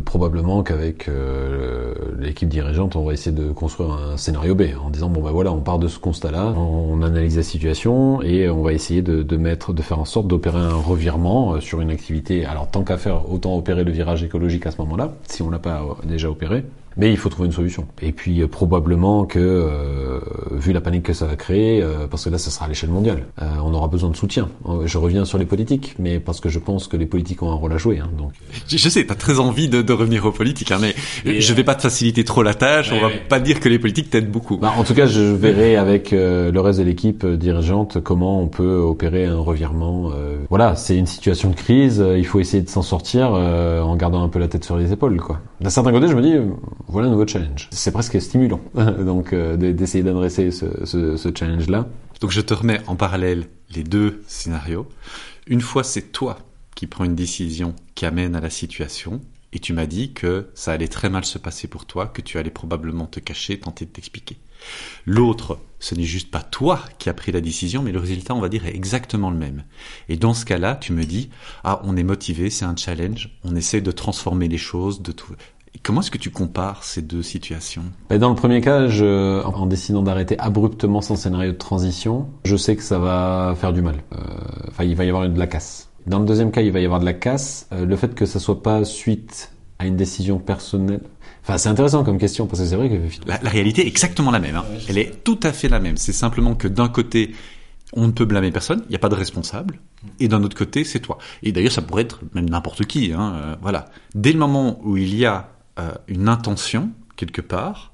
probablement 0.05 0.63
qu'avec 0.63 1.09
euh, 1.09 1.95
l'équipe 2.17 2.49
dirigeante, 2.49 2.95
on 2.95 3.05
va 3.05 3.13
essayer 3.13 3.35
de 3.35 3.51
construire 3.51 3.91
un 3.91 4.17
scénario 4.17 4.55
B 4.55 4.67
en 4.81 4.89
disant 4.89 5.09
bon 5.09 5.21
bah 5.21 5.33
voilà, 5.33 5.51
on 5.51 5.61
part 5.61 5.81
de 5.81 5.89
ce 5.89 5.99
constat-là, 5.99 6.55
on 6.57 7.03
analyse 7.03 7.37
la 7.37 7.43
situation 7.43 8.23
et 8.23 8.49
on 8.49 8.63
va 8.63 8.73
essayer 8.73 9.03
de, 9.03 9.25
de 9.25 9.37
mettre, 9.37 9.73
de 9.73 9.83
faire 9.83 9.99
en 9.99 10.05
sorte 10.05 10.29
d'opérer 10.29 10.61
un 10.61 10.75
revirement 10.75 11.55
euh, 11.55 11.61
sur 11.61 11.81
une 11.81 11.91
activité. 11.91 12.45
Alors 12.45 12.71
tant 12.71 12.85
qu'à 12.85 12.97
faire, 12.97 13.29
autant 13.29 13.57
opérer 13.57 13.83
le 13.83 13.91
virage 13.91 14.23
écologique 14.23 14.65
à 14.67 14.71
ce 14.71 14.77
moment-là, 14.83 15.13
si 15.27 15.43
on 15.43 15.51
l'a 15.51 15.59
pas 15.59 15.83
euh, 15.83 16.07
déjà 16.07 16.31
opéré. 16.31 16.65
Mais 16.97 17.11
il 17.11 17.17
faut 17.17 17.29
trouver 17.29 17.47
une 17.47 17.53
solution. 17.53 17.87
Et 18.03 18.13
puis 18.13 18.41
euh, 18.41 18.47
probablement 18.47 19.25
que, 19.25 19.39
euh, 19.39 20.21
vu 20.53 20.73
la 20.73 20.81
panique 20.81 21.05
que 21.05 21.13
ça 21.13 21.27
va 21.27 21.37
créer, 21.37 21.83
euh, 21.83 22.07
parce 22.09 22.25
que 22.25 22.31
là, 22.31 22.39
ça 22.39 22.51
sera 22.51 22.67
à 22.67 22.69
l'échelle 22.69 22.91
mondiale, 22.91 23.25
on 23.63 23.73
aura 23.75 23.89
besoin 23.89 24.11
de 24.11 24.17
soutien. 24.17 24.49
Je 24.85 24.99
reviens 24.99 25.25
sur 25.25 25.39
les 25.39 25.45
politiques, 25.45 25.95
mais 25.99 26.21
parce 26.21 26.41
que 26.41 26.49
je 26.49 26.59
pense 26.59 26.89
que 26.89 26.97
les 26.97 27.07
politiques 27.07 27.43
ont 27.43 27.51
un 27.51 27.55
rôle 27.55 27.73
à 27.73 27.79
jouer. 27.79 27.99
Hein, 27.99 28.11
donc, 28.17 28.33
Je, 28.69 28.77
je 28.77 28.89
sais, 28.89 29.05
t'as 29.05 29.15
très 29.15 29.41
envie 29.41 29.69
de, 29.69 29.83
de 29.83 29.93
revenir 29.93 30.25
aux 30.27 30.33
politiques, 30.33 30.71
hein, 30.71 30.79
mais 30.81 30.95
Et, 31.25 31.41
je 31.41 31.55
vais 31.55 31.65
pas 31.65 31.75
te 31.75 31.83
faciliter 31.83 32.25
trop 32.25 32.43
la 32.43 32.55
tâche. 32.55 32.93
On 32.93 33.01
va 33.01 33.09
ouais. 33.09 33.23
pas 33.29 33.41
dire 33.41 33.61
que 33.61 33.69
les 33.69 33.79
politiques 33.79 34.11
t'aident 34.11 34.31
beaucoup. 34.31 34.59
Bah, 34.59 34.73
en 34.77 34.85
tout 34.85 34.95
cas, 34.95 35.07
je 35.07 35.21
verrai 35.21 35.77
avec 35.77 36.11
le 36.13 36.59
reste 36.59 36.79
de 36.79 36.85
l'équipe 36.85 37.27
dirigeante 37.27 38.01
comment 38.03 38.41
on 38.41 38.49
peut 38.49 38.77
opérer 38.77 39.27
un 39.27 39.39
revirement. 39.39 40.11
Voilà, 40.51 40.77
c'est 40.77 40.97
une 40.97 41.07
situation 41.07 41.51
de 41.51 41.57
crise. 41.57 42.05
il 42.17 42.27
faut 42.27 42.41
essayer 42.41 42.63
de 42.63 42.69
s'en 42.69 42.83
sortir 42.83 43.31
en 43.33 43.97
gardant 43.97 44.23
un 44.23 44.29
peu 44.29 44.39
la 44.39 44.49
tête 44.49 44.65
sur 44.65 44.77
les 44.77 44.93
épaules. 44.93 45.21
Quoi. 45.21 45.41
D'un 45.61 45.71
certain 45.71 45.93
côté, 45.93 46.09
je 46.09 46.15
me 46.15 46.23
dis, 46.23 46.35
voilà 46.89 47.09
un 47.09 47.11
nouveau 47.11 47.27
challenge. 47.27 47.69
C'est 47.73 47.93
presque 47.93 48.21
stimulant, 48.21 48.61
donc 48.75 49.33
euh, 49.33 49.57
de- 49.57 49.73
d'essayer 49.73 50.05
d'adresser 50.05 50.51
ce 50.51 51.33
challenge-là. 51.35 51.89
Donc 52.21 52.31
je 52.31 52.41
te 52.41 52.55
remets 52.55 52.81
en 52.87 52.97
parallèle 52.97 53.49
les 53.75 53.83
deux 53.83 54.23
scénarios. 54.27 54.89
Une 55.47 55.61
fois, 55.61 55.85
c'est 55.85 56.13
toi 56.13 56.39
qui 56.75 56.87
prends 56.87 57.05
une 57.05 57.15
décision 57.15 57.75
qui 57.95 58.07
amène 58.07 58.35
à 58.35 58.41
la 58.41 58.51
situation, 58.51 59.21
et 59.53 59.59
tu 59.61 59.73
m'as 59.73 59.87
dit 59.87 60.13
que 60.13 60.49
ça 60.55 60.73
allait 60.73 60.89
très 60.89 61.09
mal 61.09 61.25
se 61.25 61.39
passer 61.39 61.69
pour 61.69 61.87
toi, 61.87 62.07
que 62.07 62.21
tu 62.23 62.39
allais 62.39 62.51
probablement 62.51 63.07
te 63.07 63.21
cacher, 63.21 63.59
tenter 63.61 63.85
de 63.85 63.91
t'expliquer. 63.91 64.37
L'autre, 65.07 65.59
ce 65.79 65.95
n'est 65.95 66.03
juste 66.05 66.31
pas 66.31 66.43
toi 66.43 66.81
qui 66.99 67.09
as 67.09 67.15
pris 67.15 67.31
la 67.31 67.41
décision, 67.41 67.83
mais 67.83 67.93
le 67.93 67.99
résultat, 68.01 68.35
on 68.35 68.41
va 68.41 68.49
dire, 68.49 68.67
est 68.67 68.75
exactement 68.75 69.31
le 69.31 69.37
même. 69.37 69.65
Et 70.09 70.17
dans 70.17 70.35
ce 70.35 70.45
cas-là, 70.45 70.77
tu 70.77 70.93
me 70.93 71.05
dis, 71.05 71.31
ah, 71.63 71.81
on 71.85 71.97
est 71.97 72.03
motivé, 72.03 72.51
c'est 72.51 72.65
un 72.65 72.75
challenge, 72.75 73.31
on 73.45 73.55
essaie 73.55 73.81
de 73.81 73.93
transformer 73.93 74.49
les 74.49 74.59
choses, 74.59 75.03
de 75.03 75.13
tout. 75.13 75.35
Comment 75.83 76.01
est-ce 76.01 76.11
que 76.11 76.19
tu 76.19 76.31
compares 76.31 76.83
ces 76.85 77.03
deux 77.03 77.23
situations? 77.23 77.83
Mais 78.09 78.19
dans 78.19 78.31
le 78.31 78.35
premier 78.37 78.61
cas, 78.61 78.87
je, 78.89 79.43
en 79.45 79.67
décidant 79.67 80.03
d'arrêter 80.03 80.39
abruptement 80.39 81.01
son 81.03 81.17
scénario 81.17 81.53
de 81.53 81.57
transition, 81.59 82.29
je 82.45 82.57
sais 82.57 82.75
que 82.77 82.83
ça 82.83 82.99
va 82.99 83.55
faire 83.59 83.73
du 83.73 83.83
mal. 83.83 83.97
Euh, 84.13 84.17
Enfin, 84.69 84.85
il 84.85 84.97
va 84.97 85.05
y 85.05 85.09
avoir 85.09 85.29
de 85.29 85.39
la 85.39 85.47
casse. 85.47 85.91
Dans 86.07 86.19
le 86.19 86.25
deuxième 86.25 86.51
cas, 86.53 86.63
il 86.63 86.73
va 86.73 86.81
y 86.81 86.85
avoir 86.85 87.01
de 87.01 87.05
la 87.05 87.13
casse. 87.13 87.69
Euh, 87.73 87.85
le 87.87 87.97
fait 87.97 88.15
que 88.15 88.25
ça 88.27 88.39
soit 88.41 88.63
pas 88.63 88.85
suite 88.85 89.53
à 89.79 89.87
une 89.87 89.97
décision 89.97 90.39
personnelle. 90.39 91.01
Enfin, 91.43 91.59
c'est 91.59 91.69
intéressant 91.69 92.03
comme 92.05 92.19
question 92.19 92.47
parce 92.47 92.61
que 92.61 92.67
c'est 92.67 92.77
vrai 92.77 92.89
que 92.89 92.97
La, 93.29 93.39
la 93.43 93.51
réalité 93.51 93.85
est 93.85 93.89
exactement 93.89 94.31
la 94.31 94.39
même. 94.41 94.57
hein. 94.57 94.65
Elle 94.89 94.97
est 94.99 95.23
tout 95.25 95.39
à 95.43 95.53
fait 95.53 95.69
la 95.69 95.81
même. 95.81 95.97
C'est 95.97 96.13
simplement 96.13 96.55
que 96.55 96.69
d'un 96.69 96.89
côté, 96.89 97.35
on 97.93 98.07
ne 98.07 98.13
peut 98.13 98.25
blâmer 98.25 98.51
personne, 98.51 98.83
il 98.87 98.91
n'y 98.91 98.97
a 98.97 99.01
pas 99.01 99.09
de 99.11 99.15
responsable, 99.15 99.79
et 100.19 100.27
d'un 100.29 100.43
autre 100.43 100.57
côté, 100.57 100.85
c'est 100.85 101.01
toi. 101.01 101.19
Et 101.43 101.53
d'ailleurs, 101.53 101.73
ça 101.73 101.83
pourrait 101.83 102.03
être 102.03 102.21
même 102.35 102.49
n'importe 102.49 102.85
qui. 102.87 103.13
Hein, 103.13 103.35
euh, 103.37 103.57
voilà. 103.61 103.87
Dès 104.15 104.33
le 104.33 104.39
moment 104.39 104.81
où 104.83 104.97
il 104.97 105.15
y 105.15 105.27
a 105.27 105.51
une 106.09 106.29
intention 106.29 106.93
quelque 107.17 107.41
part, 107.41 107.93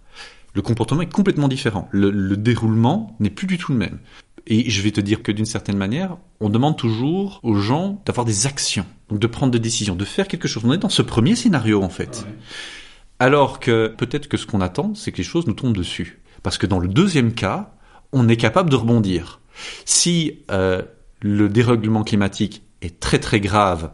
le 0.55 0.63
comportement 0.63 1.03
est 1.03 1.13
complètement 1.13 1.49
différent. 1.49 1.89
Le, 1.93 2.11
le 2.11 2.37
déroulement 2.37 3.17
n'est 3.21 3.31
plus 3.31 3.47
du 3.47 3.59
tout 3.59 3.73
le 3.73 3.79
même. 3.79 3.99
Et 4.47 4.69
je 4.69 4.83
vais 4.83 4.91
te 4.91 5.01
dire 5.01 5.23
que 5.23 5.33
d'une 5.33 5.45
certaine 5.45 5.77
manière, 5.77 6.17
on 6.41 6.49
demande 6.49 6.77
toujours 6.77 7.41
aux 7.43 7.55
gens 7.55 8.03
d'avoir 8.07 8.25
des 8.25 8.47
actions, 8.47 8.87
donc 9.09 9.19
de 9.19 9.27
prendre 9.27 9.53
des 9.53 9.59
décisions, 9.59 9.95
de 9.95 10.05
faire 10.05 10.29
quelque 10.29 10.49
chose. 10.49 10.65
On 10.65 10.73
est 10.73 10.79
dans 10.79 10.89
ce 10.89 11.03
premier 11.03 11.37
scénario 11.37 11.83
en 11.83 11.89
fait. 11.89 12.27
Alors 13.19 13.61
que 13.61 13.89
peut-être 13.97 14.29
que 14.29 14.37
ce 14.37 14.47
qu'on 14.47 14.61
attend, 14.61 14.95
c'est 14.95 15.13
que 15.13 15.19
les 15.19 15.25
choses 15.25 15.47
nous 15.47 15.53
tombent 15.53 15.77
dessus. 15.77 16.21
Parce 16.43 16.59
que 16.59 16.67
dans 16.67 16.79
le 16.79 16.89
deuxième 16.89 17.35
cas, 17.35 17.75
on 18.13 18.29
est 18.29 18.37
capable 18.37 18.71
de 18.71 18.77
rebondir. 18.77 19.41
Si 19.85 20.41
euh, 20.51 20.83
le 21.21 21.49
dérèglement 21.49 22.03
climatique 22.03 22.63
est 22.81 22.99
très 22.99 23.19
très 23.19 23.41
grave, 23.41 23.93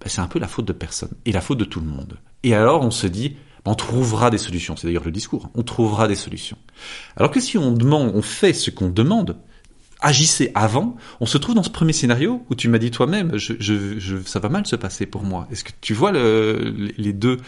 ben, 0.00 0.06
c'est 0.06 0.20
un 0.20 0.26
peu 0.26 0.38
la 0.38 0.46
faute 0.46 0.66
de 0.66 0.74
personne 0.74 1.12
et 1.24 1.32
la 1.32 1.40
faute 1.40 1.58
de 1.58 1.64
tout 1.64 1.80
le 1.80 1.86
monde. 1.86 2.18
Et 2.42 2.54
alors 2.54 2.82
on 2.82 2.90
se 2.90 3.06
dit, 3.06 3.36
on 3.64 3.74
trouvera 3.74 4.30
des 4.30 4.38
solutions. 4.38 4.76
C'est 4.76 4.86
d'ailleurs 4.86 5.04
le 5.04 5.10
discours. 5.10 5.50
On 5.54 5.62
trouvera 5.62 6.08
des 6.08 6.14
solutions. 6.14 6.56
Alors 7.16 7.30
que 7.30 7.40
si 7.40 7.58
on 7.58 7.72
demande, 7.72 8.12
on 8.14 8.22
fait 8.22 8.52
ce 8.52 8.70
qu'on 8.70 8.88
demande, 8.88 9.36
agissez 10.00 10.50
avant, 10.54 10.96
on 11.20 11.26
se 11.26 11.38
trouve 11.38 11.54
dans 11.54 11.62
ce 11.62 11.70
premier 11.70 11.92
scénario 11.92 12.42
où 12.50 12.54
tu 12.54 12.68
m'as 12.68 12.78
dit 12.78 12.90
toi-même, 12.90 13.32
ça 13.38 14.38
va 14.40 14.48
mal 14.48 14.66
se 14.66 14.76
passer 14.76 15.06
pour 15.06 15.22
moi. 15.22 15.46
Est-ce 15.50 15.64
que 15.64 15.72
tu 15.80 15.94
vois 15.94 16.12
le, 16.12 16.74
les 16.96 17.12
deux? 17.12 17.38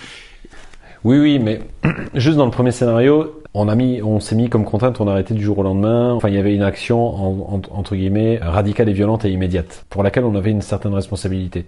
Oui, 1.05 1.19
oui, 1.19 1.39
mais 1.39 1.61
juste 2.15 2.37
dans 2.37 2.45
le 2.45 2.51
premier 2.51 2.73
scénario, 2.73 3.43
on 3.55 4.21
s'est 4.21 4.35
mis 4.35 4.49
comme 4.49 4.65
contrainte, 4.65 5.01
on 5.01 5.09
a 5.09 5.13
arrêté 5.13 5.35
du 5.35 5.43
jour 5.43 5.59
au 5.59 5.63
lendemain. 5.63 6.13
Enfin, 6.13 6.29
il 6.29 6.35
y 6.35 6.39
avait 6.39 6.55
une 6.55 6.63
action 6.63 7.53
entre 7.75 7.97
guillemets 7.97 8.39
radicale 8.39 8.89
et 8.89 8.93
violente 8.93 9.25
et 9.25 9.31
immédiate, 9.31 9.85
pour 9.91 10.03
laquelle 10.03 10.25
on 10.25 10.35
avait 10.37 10.51
une 10.51 10.63
certaine 10.63 10.95
responsabilité. 10.95 11.67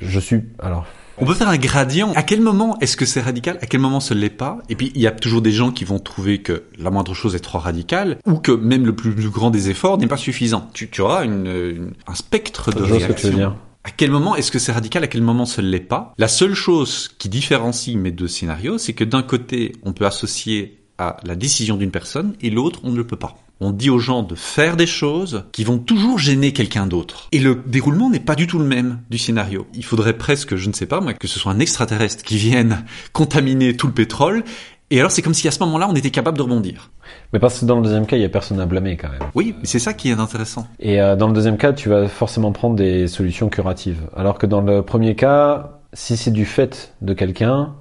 Je 0.00 0.18
suis 0.18 0.42
alors 0.58 0.86
on 1.18 1.26
peut 1.26 1.34
faire 1.34 1.48
un 1.48 1.56
gradient. 1.56 2.12
À 2.14 2.22
quel 2.22 2.40
moment 2.40 2.78
est-ce 2.80 2.96
que 2.96 3.06
c'est 3.06 3.20
radical? 3.20 3.58
À 3.62 3.66
quel 3.66 3.80
moment 3.80 4.00
ce 4.00 4.14
l'est 4.14 4.30
pas? 4.30 4.58
Et 4.68 4.74
puis 4.74 4.92
il 4.94 5.00
y 5.00 5.06
a 5.06 5.10
toujours 5.10 5.42
des 5.42 5.52
gens 5.52 5.70
qui 5.70 5.84
vont 5.84 5.98
trouver 5.98 6.42
que 6.42 6.64
la 6.78 6.90
moindre 6.90 7.14
chose 7.14 7.34
est 7.34 7.40
trop 7.40 7.58
radicale 7.58 8.18
ou 8.26 8.34
que 8.36 8.52
même 8.52 8.86
le 8.86 8.94
plus, 8.94 9.14
grand 9.30 9.50
des 9.50 9.70
efforts 9.70 9.98
n'est 9.98 10.06
pas 10.06 10.16
suffisant. 10.16 10.70
Tu, 10.74 10.88
tu 10.88 11.00
auras 11.00 11.24
une, 11.24 11.92
un 12.06 12.14
spectre 12.14 12.72
de 12.72 12.82
réactions. 12.82 13.56
À 13.86 13.90
quel 13.90 14.10
moment 14.10 14.34
est-ce 14.34 14.50
que 14.50 14.58
c'est 14.58 14.72
radical? 14.72 15.04
À 15.04 15.06
quel 15.06 15.20
moment 15.20 15.44
ce 15.44 15.60
l'est 15.60 15.78
pas? 15.78 16.14
La 16.16 16.28
seule 16.28 16.54
chose 16.54 17.10
qui 17.18 17.28
différencie 17.28 17.96
mes 17.96 18.12
deux 18.12 18.28
scénarios, 18.28 18.78
c'est 18.78 18.94
que 18.94 19.04
d'un 19.04 19.22
côté, 19.22 19.72
on 19.82 19.92
peut 19.92 20.06
associer 20.06 20.83
à 20.98 21.16
la 21.24 21.36
décision 21.36 21.76
d'une 21.76 21.90
personne 21.90 22.34
et 22.40 22.50
l'autre, 22.50 22.80
on 22.84 22.90
ne 22.90 22.96
le 22.96 23.06
peut 23.06 23.16
pas. 23.16 23.36
On 23.60 23.70
dit 23.70 23.88
aux 23.88 24.00
gens 24.00 24.22
de 24.22 24.34
faire 24.34 24.76
des 24.76 24.86
choses 24.86 25.44
qui 25.52 25.64
vont 25.64 25.78
toujours 25.78 26.18
gêner 26.18 26.52
quelqu'un 26.52 26.86
d'autre. 26.86 27.28
Et 27.32 27.38
le 27.38 27.62
déroulement 27.66 28.10
n'est 28.10 28.20
pas 28.20 28.34
du 28.34 28.46
tout 28.46 28.58
le 28.58 28.64
même 28.64 29.00
du 29.10 29.18
scénario. 29.18 29.66
Il 29.74 29.84
faudrait 29.84 30.18
presque, 30.18 30.56
je 30.56 30.68
ne 30.68 30.74
sais 30.74 30.86
pas 30.86 31.00
moi, 31.00 31.14
que 31.14 31.28
ce 31.28 31.38
soit 31.38 31.52
un 31.52 31.60
extraterrestre 31.60 32.24
qui 32.24 32.36
vienne 32.36 32.84
contaminer 33.12 33.76
tout 33.76 33.86
le 33.86 33.92
pétrole. 33.92 34.42
Et 34.90 34.98
alors 34.98 35.10
c'est 35.10 35.22
comme 35.22 35.34
si 35.34 35.48
à 35.48 35.50
ce 35.50 35.60
moment-là 35.60 35.88
on 35.88 35.94
était 35.94 36.10
capable 36.10 36.36
de 36.36 36.42
rebondir. 36.42 36.90
Mais 37.32 37.38
parce 37.38 37.60
que 37.60 37.64
dans 37.64 37.76
le 37.76 37.82
deuxième 37.82 38.06
cas, 38.06 38.16
il 38.16 38.22
y 38.22 38.26
a 38.26 38.28
personne 38.28 38.60
à 38.60 38.66
blâmer 38.66 38.96
quand 38.96 39.08
même. 39.08 39.22
Oui, 39.34 39.54
mais 39.58 39.66
c'est 39.66 39.78
ça 39.78 39.94
qui 39.94 40.10
est 40.10 40.18
intéressant. 40.18 40.66
Et 40.80 41.00
euh, 41.00 41.16
dans 41.16 41.28
le 41.28 41.32
deuxième 41.32 41.56
cas, 41.56 41.72
tu 41.72 41.88
vas 41.88 42.08
forcément 42.08 42.52
prendre 42.52 42.76
des 42.76 43.08
solutions 43.08 43.48
curatives. 43.48 44.02
Alors 44.16 44.38
que 44.38 44.46
dans 44.46 44.60
le 44.60 44.82
premier 44.82 45.14
cas, 45.14 45.80
si 45.92 46.16
c'est 46.16 46.30
du 46.32 46.44
fait 46.44 46.94
de 47.00 47.14
quelqu'un, 47.14 47.74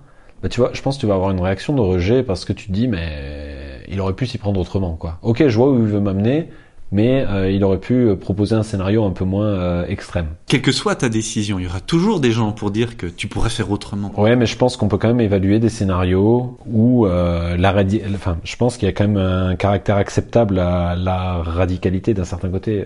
bah 0.44 0.50
tu 0.50 0.60
vois, 0.60 0.72
je 0.74 0.82
pense 0.82 0.98
que 0.98 1.02
tu 1.02 1.08
vas 1.08 1.16
avoir 1.16 1.32
une 1.32 1.42
réaction 1.42 1.74
de 1.74 1.82
rejet 1.82 2.22
parce 2.22 2.46
que 2.46 2.54
tu 2.54 2.68
te 2.68 2.72
dis 2.72 2.88
mais 2.88 3.84
il 3.88 4.02
aurait 4.02 4.14
pu 4.14 4.26
s'y 4.28 4.38
prendre 4.38 4.60
autrement, 4.60 4.96
quoi. 4.96 5.18
Ok, 5.22 5.48
je 5.48 5.56
vois 5.56 5.70
où 5.70 5.80
il 5.80 5.86
veut 5.86 6.00
m'amener, 6.00 6.50
mais 6.92 7.26
euh, 7.28 7.50
il 7.50 7.64
aurait 7.64 7.80
pu 7.80 8.16
proposer 8.16 8.56
un 8.56 8.64
scénario 8.64 9.04
un 9.04 9.12
peu 9.12 9.26
moins 9.26 9.48
euh, 9.48 9.86
extrême. 9.88 10.28
Quelle 10.48 10.62
que 10.62 10.72
soit 10.72 10.96
ta 10.96 11.10
décision, 11.10 11.60
il 11.60 11.64
y 11.64 11.68
aura 11.68 11.80
toujours 11.80 12.20
des 12.20 12.32
gens 12.32 12.52
pour 12.52 12.72
dire 12.72 12.98
que 12.98 13.08
tu 13.08 13.28
pourrais 13.28 13.50
faire 13.50 13.72
autrement. 13.72 14.12
Ouais, 14.18 14.36
mais 14.36 14.46
je 14.46 14.56
pense 14.56 14.78
qu'on 14.78 14.88
peut 14.88 14.98
quand 14.98 15.08
même 15.08 15.22
évaluer 15.22 15.60
des 15.60 15.70
scénarios 15.70 16.58
où 16.68 17.08
euh, 17.08 17.58
la 17.58 17.72
radi 17.72 18.02
enfin, 18.14 18.38
je 18.44 18.56
pense 18.56 18.78
qu'il 18.78 18.86
y 18.88 18.90
a 18.90 18.94
quand 18.94 19.08
même 19.08 19.18
un 19.18 19.56
caractère 19.56 19.98
acceptable 19.98 20.60
à 20.60 20.96
la 20.96 21.42
radicalité 21.42 22.14
d'un 22.14 22.26
certain 22.26 22.50
côté. 22.50 22.86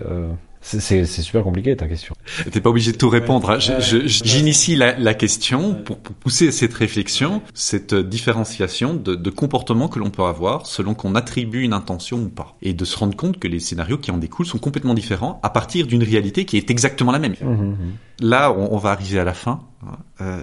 C'est 0.60 1.06
super 1.06 1.44
compliqué 1.44 1.76
ta 1.76 1.86
question. 1.86 2.14
T'es 2.50 2.60
pas 2.60 2.70
obligé 2.70 2.92
de 2.92 2.96
tout 2.96 3.08
répondre. 3.08 3.50
Hein. 3.50 3.58
J'initie 3.58 4.76
la, 4.76 4.98
la, 4.98 5.14
question 5.14 5.74
pour, 5.74 5.98
pousser 5.98 6.50
cette 6.50 6.74
réflexion, 6.74 7.42
cette 7.54 7.94
différenciation 7.94 8.94
de, 8.94 9.14
de 9.14 9.30
comportement 9.30 9.88
que 9.88 9.98
l'on 9.98 10.10
peut 10.10 10.24
avoir 10.24 10.66
selon 10.66 10.94
qu'on 10.94 11.14
attribue 11.14 11.62
une 11.62 11.72
intention 11.72 12.18
ou 12.18 12.28
pas, 12.28 12.56
et 12.62 12.74
de 12.74 12.84
se 12.84 12.98
rendre 12.98 13.16
compte 13.16 13.38
que 13.38 13.48
les 13.48 13.60
scénarios 13.60 13.98
qui 13.98 14.10
en 14.10 14.18
découlent 14.18 14.46
sont 14.46 14.58
complètement 14.58 14.94
différents 14.94 15.40
à 15.42 15.50
partir 15.50 15.86
d'une 15.86 16.02
réalité 16.02 16.44
qui 16.44 16.56
est 16.56 16.70
exactement 16.70 17.12
la 17.12 17.18
même. 17.18 17.34
Mmh, 17.40 17.46
mmh, 17.46 17.70
mmh. 17.70 17.76
Là, 18.20 18.52
on, 18.52 18.74
on, 18.74 18.78
va 18.78 18.90
arriver 18.90 19.20
à 19.20 19.24
la 19.24 19.34
fin. 19.34 19.60
Hein. 19.86 19.96
Euh, 20.20 20.42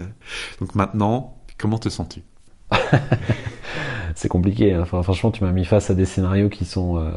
donc 0.59 0.75
maintenant, 0.75 1.37
comment 1.57 1.77
te 1.77 1.89
sens-tu? 1.89 2.21
C'est 4.15 4.29
compliqué. 4.29 4.73
Hein. 4.73 4.81
Enfin, 4.81 5.03
franchement, 5.03 5.31
tu 5.31 5.43
m'as 5.43 5.51
mis 5.51 5.65
face 5.65 5.89
à 5.89 5.93
des 5.93 6.05
scénarios 6.05 6.49
qui 6.49 6.65
sont 6.65 6.97
euh, 6.97 7.11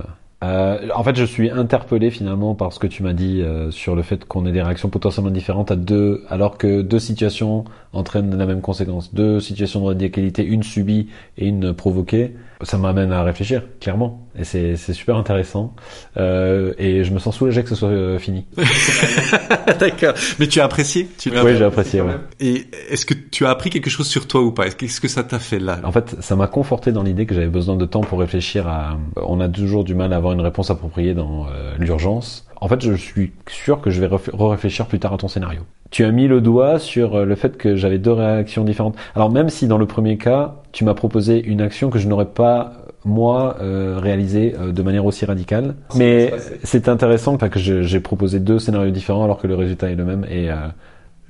euh, 0.45 0.89
en 0.95 1.03
fait, 1.03 1.17
je 1.17 1.25
suis 1.25 1.51
interpellé 1.51 2.11
finalement 2.11 2.55
par 2.55 2.73
ce 2.73 2.79
que 2.79 2.87
tu 2.87 3.03
m'as 3.03 3.13
dit 3.13 3.43
euh, 3.43 3.73
sur 3.73 3.97
le 3.97 4.03
fait 4.03 4.25
qu'on 4.25 4.47
ait 4.47 4.53
des 4.53 4.63
réactions 4.63 4.89
potentiellement 4.89 5.31
différentes 5.31 5.73
à 5.73 5.77
deux, 5.77 6.25
alors 6.29 6.59
que 6.59 6.83
deux 6.83 7.01
situations 7.01 7.65
entraînent 7.93 8.37
la 8.37 8.47
même 8.47 8.61
conséquence. 8.61 9.13
Deux 9.13 9.41
situations 9.41 9.81
de 9.81 9.87
radicalité, 9.87 10.45
une 10.45 10.63
subie 10.63 11.09
et 11.37 11.49
une 11.49 11.75
provoquée 11.75 12.35
ça 12.63 12.79
m'amène 12.79 13.13
à 13.13 13.23
réfléchir, 13.23 13.63
clairement. 13.81 14.28
Et 14.39 14.45
c'est, 14.45 14.77
super 14.77 15.17
intéressant. 15.17 15.75
Euh, 16.17 16.73
et 16.79 17.05
je 17.05 17.13
me 17.13 17.19
sens 17.19 17.37
soulagé 17.37 17.63
que 17.63 17.69
ce 17.69 17.75
soit 17.75 17.89
euh, 17.89 18.19
fini. 18.19 18.47
D'accord. 19.81 20.15
Mais 20.39 20.47
tu 20.47 20.61
as 20.61 20.65
apprécié? 20.65 21.09
Tu 21.19 21.31
Oui, 21.31 21.57
j'ai 21.57 21.65
apprécié. 21.65 22.01
Ouais. 22.01 22.15
Et 22.41 22.67
est-ce 22.91 23.05
que 23.05 23.15
tu 23.15 23.47
as 23.47 23.51
appris 23.51 23.71
quelque 23.71 23.91
chose 23.91 24.07
sur 24.07 24.27
toi 24.27 24.43
ou 24.43 24.53
pas? 24.53 24.71
Qu'est-ce 24.71 25.01
que 25.01 25.09
ça 25.09 25.25
t'a 25.25 25.39
fait 25.39 25.59
là? 25.59 25.81
En 25.85 25.93
fait, 25.93 26.17
ça 26.21 26.37
m'a 26.37 26.47
conforté 26.47 26.93
dans 26.93 27.03
l'idée 27.03 27.27
que 27.27 27.35
j'avais 27.35 27.49
besoin 27.49 27.77
de 27.77 27.85
temps 27.85 28.03
pour 28.03 28.21
réfléchir 28.21 28.69
à... 28.69 28.99
On 29.17 29.41
a 29.41 29.49
toujours 29.49 29.85
du 29.85 29.95
mal 29.95 30.13
à 30.13 30.17
avoir 30.17 30.33
une 30.33 30.41
réponse 30.41 30.71
appropriée 30.71 31.15
dans 31.15 31.47
euh, 31.47 31.75
l'urgence. 31.79 32.47
En 32.61 32.69
fait, 32.69 32.83
je 32.83 32.93
suis 32.95 33.33
sûr 33.49 33.81
que 33.81 33.91
je 33.91 34.01
vais 34.01 34.09
réfléchir 34.35 34.87
plus 34.87 34.99
tard 34.99 35.15
à 35.15 35.17
ton 35.17 35.29
scénario. 35.29 35.61
Tu 35.91 36.05
as 36.05 36.11
mis 36.11 36.29
le 36.29 36.41
doigt 36.41 36.79
sur 36.79 37.17
euh, 37.17 37.25
le 37.25 37.35
fait 37.35 37.57
que 37.57 37.77
j'avais 37.77 37.99
deux 37.99 38.13
réactions 38.13 38.65
différentes. 38.65 38.97
Alors 39.15 39.31
même 39.31 39.49
si 39.49 39.67
dans 39.67 39.79
le 39.79 39.87
premier 39.87 40.19
cas, 40.19 40.57
tu 40.73 40.85
m'as 40.85 40.95
proposé 40.95 41.43
une 41.43 41.61
action 41.61 41.89
que 41.91 41.99
je 41.99 42.09
n'aurais 42.09 42.27
pas 42.27 42.73
moi 43.09 43.57
euh, 43.61 43.99
réalisée 44.01 44.55
euh, 44.59 44.73
de 44.73 44.83
manière 44.83 45.05
aussi 45.05 45.25
radicale, 45.25 45.75
mais 45.95 46.33
c'est 46.63 46.89
intéressant 46.89 47.37
que 47.37 47.59
j'ai 47.59 48.01
proposé 48.01 48.39
deux 48.41 48.59
scénarios 48.59 48.91
différents 48.91 49.25
alors 49.25 49.39
que 49.39 49.47
le 49.47 49.55
résultat 49.55 49.91
est 49.91 49.97
le 49.97 50.05
même 50.05 50.25
et 50.25 50.49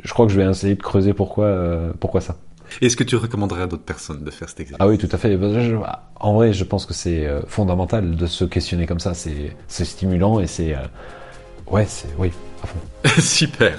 je 0.03 0.13
crois 0.13 0.27
que 0.27 0.33
je 0.33 0.41
vais 0.41 0.49
essayer 0.49 0.75
de 0.75 0.83
creuser 0.83 1.13
pourquoi 1.13 1.57
pourquoi 2.01 2.21
ça. 2.21 2.37
Est-ce 2.83 2.97
que 2.97 3.05
tu 3.05 3.17
recommanderais 3.17 3.63
à 3.63 3.67
d'autres 3.67 3.85
personnes 3.85 4.25
de 4.25 4.31
faire 4.31 4.49
cet 4.49 4.61
exercice? 4.61 4.77
Ah 4.79 4.89
oui, 4.89 4.99
tout 4.99 5.09
à 5.11 5.17
fait. 5.17 5.39
En 6.21 6.35
vrai, 6.35 6.53
je 6.53 6.65
pense 6.65 6.85
que 6.85 6.93
c'est 6.93 7.27
fondamental 7.47 8.15
de 8.15 8.27
se 8.27 8.45
questionner 8.45 8.87
comme 8.87 9.01
ça. 9.01 9.15
C'est 9.15 9.85
stimulant 9.85 10.39
et 10.41 10.47
c'est 10.47 10.75
Ouais, 11.71 11.85
c'est 11.87 12.09
oui, 12.19 12.31
à 12.63 12.67
fond. 12.67 12.79
Super. 13.21 13.79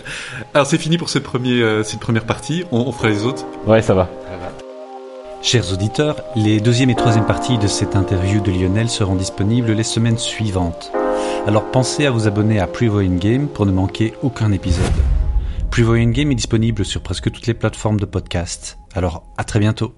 Alors 0.54 0.68
c'est 0.68 0.78
fini 0.78 0.98
pour 0.98 1.10
ce 1.10 1.20
premier, 1.20 1.62
euh, 1.62 1.84
cette 1.84 2.00
première 2.00 2.26
partie. 2.26 2.64
On, 2.72 2.92
fera 2.92 3.10
les 3.10 3.26
autres. 3.26 3.46
Ouais, 3.66 3.82
ça 3.82 3.94
va. 3.94 4.10
Chers 5.42 5.72
auditeurs, 5.72 6.22
les 6.36 6.60
deuxième 6.60 6.90
et 6.90 6.96
troisième 6.96 7.26
parties 7.26 7.58
de 7.58 7.66
cette 7.66 7.96
interview 7.96 8.42
de 8.42 8.52
Lionel 8.52 8.90
seront 8.90 9.16
disponibles 9.16 9.72
les 9.72 9.84
semaines 9.84 10.18
suivantes. 10.18 10.92
Alors 11.48 11.72
pensez 11.72 12.06
à 12.06 12.12
vous 12.12 12.28
abonner 12.28 12.60
à 12.60 12.68
Prevoying 12.68 13.18
Game 13.18 13.48
pour 13.48 13.66
ne 13.66 13.72
manquer 13.72 14.14
aucun 14.22 14.52
épisode. 14.52 14.84
Prevoying 15.72 16.12
Game 16.12 16.32
est 16.32 16.36
disponible 16.36 16.84
sur 16.84 17.02
presque 17.02 17.32
toutes 17.32 17.48
les 17.48 17.54
plateformes 17.54 18.02
de 18.02 18.06
podcast. 18.06 18.80
Alors 18.94 19.24
à 19.38 19.46
très 19.46 19.60
bientôt. 19.60 19.94